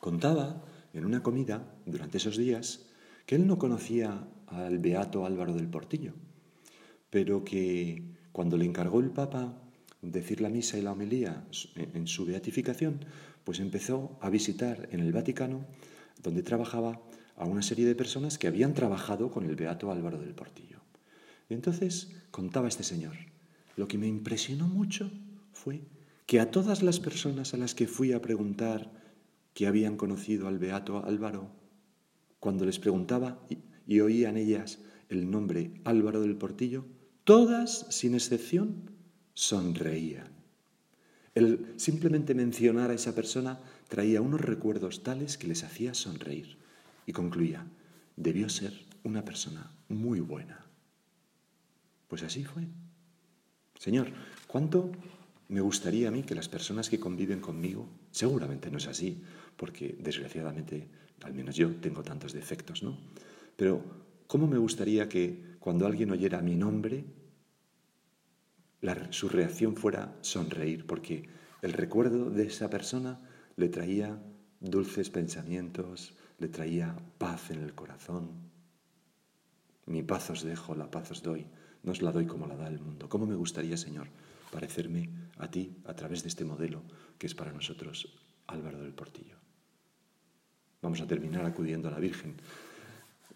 contaba 0.00 0.64
en 0.94 1.04
una 1.04 1.22
comida 1.22 1.74
durante 1.86 2.18
esos 2.18 2.36
días 2.36 2.86
que 3.26 3.36
él 3.36 3.46
no 3.46 3.58
conocía 3.58 4.26
al 4.48 4.78
beato 4.78 5.24
Álvaro 5.24 5.54
del 5.54 5.68
Portillo, 5.68 6.14
pero 7.10 7.44
que 7.44 8.02
cuando 8.32 8.56
le 8.56 8.64
encargó 8.64 9.00
el 9.00 9.10
Papa 9.10 9.60
decir 10.02 10.40
la 10.40 10.48
misa 10.48 10.78
y 10.78 10.82
la 10.82 10.92
homilía 10.92 11.44
en 11.76 12.06
su 12.06 12.24
beatificación, 12.24 13.04
pues 13.44 13.60
empezó 13.60 14.18
a 14.20 14.30
visitar 14.30 14.88
en 14.92 15.00
el 15.00 15.12
Vaticano, 15.12 15.66
donde 16.22 16.42
trabajaba, 16.42 17.02
a 17.36 17.46
una 17.46 17.62
serie 17.62 17.86
de 17.86 17.94
personas 17.94 18.36
que 18.36 18.48
habían 18.48 18.74
trabajado 18.74 19.30
con 19.30 19.44
el 19.44 19.56
beato 19.56 19.90
Álvaro 19.90 20.18
del 20.18 20.34
Portillo. 20.34 20.80
Entonces 21.48 22.12
contaba 22.30 22.68
este 22.68 22.82
señor, 22.82 23.16
lo 23.76 23.88
que 23.88 23.96
me 23.96 24.06
impresionó 24.06 24.68
mucho 24.68 25.10
fue 25.52 25.80
que 26.26 26.38
a 26.38 26.50
todas 26.50 26.82
las 26.82 27.00
personas 27.00 27.54
a 27.54 27.56
las 27.56 27.74
que 27.74 27.88
fui 27.88 28.12
a 28.12 28.20
preguntar 28.20 28.92
que 29.54 29.66
habían 29.66 29.96
conocido 29.96 30.48
al 30.48 30.58
beato 30.58 31.02
Álvaro, 31.04 31.50
cuando 32.40 32.66
les 32.66 32.78
preguntaba 32.78 33.42
y, 33.48 33.58
y 33.86 34.00
oían 34.00 34.36
ellas 34.36 34.78
el 35.08 35.30
nombre 35.30 35.80
Álvaro 35.84 36.20
del 36.20 36.36
Portillo, 36.36 36.84
Todas, 37.24 37.86
sin 37.90 38.14
excepción, 38.14 38.90
sonreían. 39.34 40.28
El 41.34 41.74
simplemente 41.76 42.34
mencionar 42.34 42.90
a 42.90 42.94
esa 42.94 43.14
persona 43.14 43.60
traía 43.88 44.20
unos 44.20 44.40
recuerdos 44.40 45.02
tales 45.02 45.38
que 45.38 45.46
les 45.46 45.62
hacía 45.64 45.94
sonreír. 45.94 46.58
Y 47.06 47.12
concluía, 47.12 47.66
debió 48.16 48.48
ser 48.48 48.72
una 49.04 49.24
persona 49.24 49.70
muy 49.88 50.20
buena. 50.20 50.64
Pues 52.08 52.22
así 52.22 52.44
fue. 52.44 52.66
Señor, 53.78 54.08
¿cuánto 54.46 54.90
me 55.48 55.60
gustaría 55.60 56.08
a 56.08 56.10
mí 56.10 56.22
que 56.22 56.34
las 56.34 56.48
personas 56.48 56.88
que 56.88 57.00
conviven 57.00 57.40
conmigo, 57.40 57.88
seguramente 58.10 58.70
no 58.70 58.78
es 58.78 58.86
así, 58.86 59.22
porque 59.56 59.96
desgraciadamente, 59.98 60.88
al 61.22 61.34
menos 61.34 61.56
yo, 61.56 61.74
tengo 61.76 62.02
tantos 62.02 62.32
defectos, 62.32 62.82
¿no? 62.82 62.98
Pero, 63.56 63.82
¿cómo 64.26 64.46
me 64.46 64.58
gustaría 64.58 65.08
que 65.08 65.49
cuando 65.60 65.86
alguien 65.86 66.10
oyera 66.10 66.40
mi 66.40 66.56
nombre, 66.56 67.04
su 69.10 69.28
reacción 69.28 69.76
fuera 69.76 70.16
sonreír, 70.22 70.86
porque 70.86 71.28
el 71.62 71.74
recuerdo 71.74 72.30
de 72.30 72.46
esa 72.46 72.70
persona 72.70 73.20
le 73.56 73.68
traía 73.68 74.18
dulces 74.60 75.10
pensamientos, 75.10 76.14
le 76.38 76.48
traía 76.48 76.96
paz 77.18 77.50
en 77.50 77.62
el 77.62 77.74
corazón. 77.74 78.30
Mi 79.84 80.02
paz 80.02 80.30
os 80.30 80.42
dejo, 80.42 80.74
la 80.74 80.90
paz 80.90 81.10
os 81.10 81.22
doy, 81.22 81.46
no 81.82 81.92
os 81.92 82.00
la 82.00 82.12
doy 82.12 82.26
como 82.26 82.46
la 82.46 82.56
da 82.56 82.68
el 82.68 82.80
mundo. 82.80 83.08
¿Cómo 83.08 83.26
me 83.26 83.34
gustaría, 83.34 83.76
Señor, 83.76 84.08
parecerme 84.50 85.10
a 85.36 85.50
ti 85.50 85.76
a 85.84 85.94
través 85.94 86.22
de 86.22 86.28
este 86.28 86.44
modelo 86.44 86.82
que 87.18 87.26
es 87.26 87.34
para 87.34 87.52
nosotros 87.52 88.08
Álvaro 88.46 88.80
del 88.80 88.94
Portillo? 88.94 89.36
Vamos 90.80 91.02
a 91.02 91.06
terminar 91.06 91.44
acudiendo 91.44 91.88
a 91.88 91.90
la 91.90 91.98
Virgen. 91.98 92.36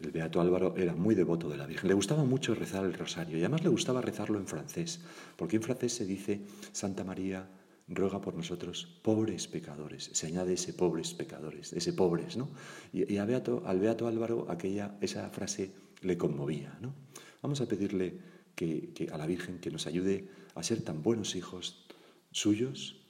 El 0.00 0.10
Beato 0.10 0.40
Álvaro 0.40 0.74
era 0.76 0.94
muy 0.94 1.14
devoto 1.14 1.48
de 1.48 1.56
la 1.56 1.66
Virgen. 1.66 1.88
Le 1.88 1.94
gustaba 1.94 2.24
mucho 2.24 2.54
rezar 2.54 2.84
el 2.84 2.94
rosario 2.94 3.36
y 3.36 3.40
además 3.40 3.62
le 3.62 3.68
gustaba 3.68 4.00
rezarlo 4.00 4.38
en 4.38 4.46
francés, 4.46 5.00
porque 5.36 5.56
en 5.56 5.62
francés 5.62 5.92
se 5.94 6.06
dice 6.06 6.42
Santa 6.72 7.04
María 7.04 7.48
ruega 7.88 8.20
por 8.20 8.34
nosotros 8.34 8.98
pobres 9.02 9.46
pecadores. 9.46 10.10
Se 10.12 10.26
añade 10.26 10.54
ese 10.54 10.72
pobres 10.72 11.14
pecadores, 11.14 11.72
ese 11.72 11.92
pobres, 11.92 12.36
¿no? 12.36 12.48
Y, 12.92 13.16
al 13.16 13.26
Beato 13.26 14.08
Álvaro 14.08 14.46
aquella, 14.50 14.96
esa 15.00 15.28
frase 15.30 15.72
le 16.00 16.16
conmovía, 16.16 16.76
¿no? 16.80 16.94
Vamos 17.42 17.60
a 17.60 17.68
pedirle 17.68 18.18
que, 18.54 19.08
a 19.12 19.18
la 19.18 19.26
Virgen 19.26 19.58
que 19.58 19.70
nos 19.70 19.86
ayude 19.86 20.28
a 20.54 20.62
ser 20.62 20.82
tan 20.82 21.02
buenos 21.02 21.36
hijos 21.36 21.84
suyos, 22.30 23.02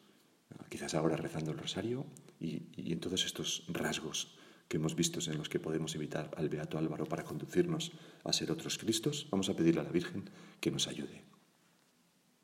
quizás 0.68 0.94
ahora 0.94 1.16
rezando 1.16 1.52
el 1.52 1.58
rosario, 1.58 2.04
y, 2.40 2.62
y 2.76 2.92
en 2.92 3.00
todos 3.00 3.24
estos 3.24 3.64
rasgos 3.68 4.36
que 4.74 4.78
hemos 4.78 4.96
visto 4.96 5.20
en 5.30 5.38
los 5.38 5.48
que 5.48 5.60
podemos 5.60 5.94
invitar 5.94 6.32
al 6.36 6.48
Beato 6.48 6.78
Álvaro 6.78 7.06
para 7.06 7.22
conducirnos 7.22 7.92
a 8.24 8.32
ser 8.32 8.50
otros 8.50 8.76
Cristos, 8.76 9.28
vamos 9.30 9.48
a 9.48 9.54
pedirle 9.54 9.82
a 9.82 9.84
la 9.84 9.92
Virgen 9.92 10.28
que 10.58 10.72
nos 10.72 10.88
ayude. 10.88 11.33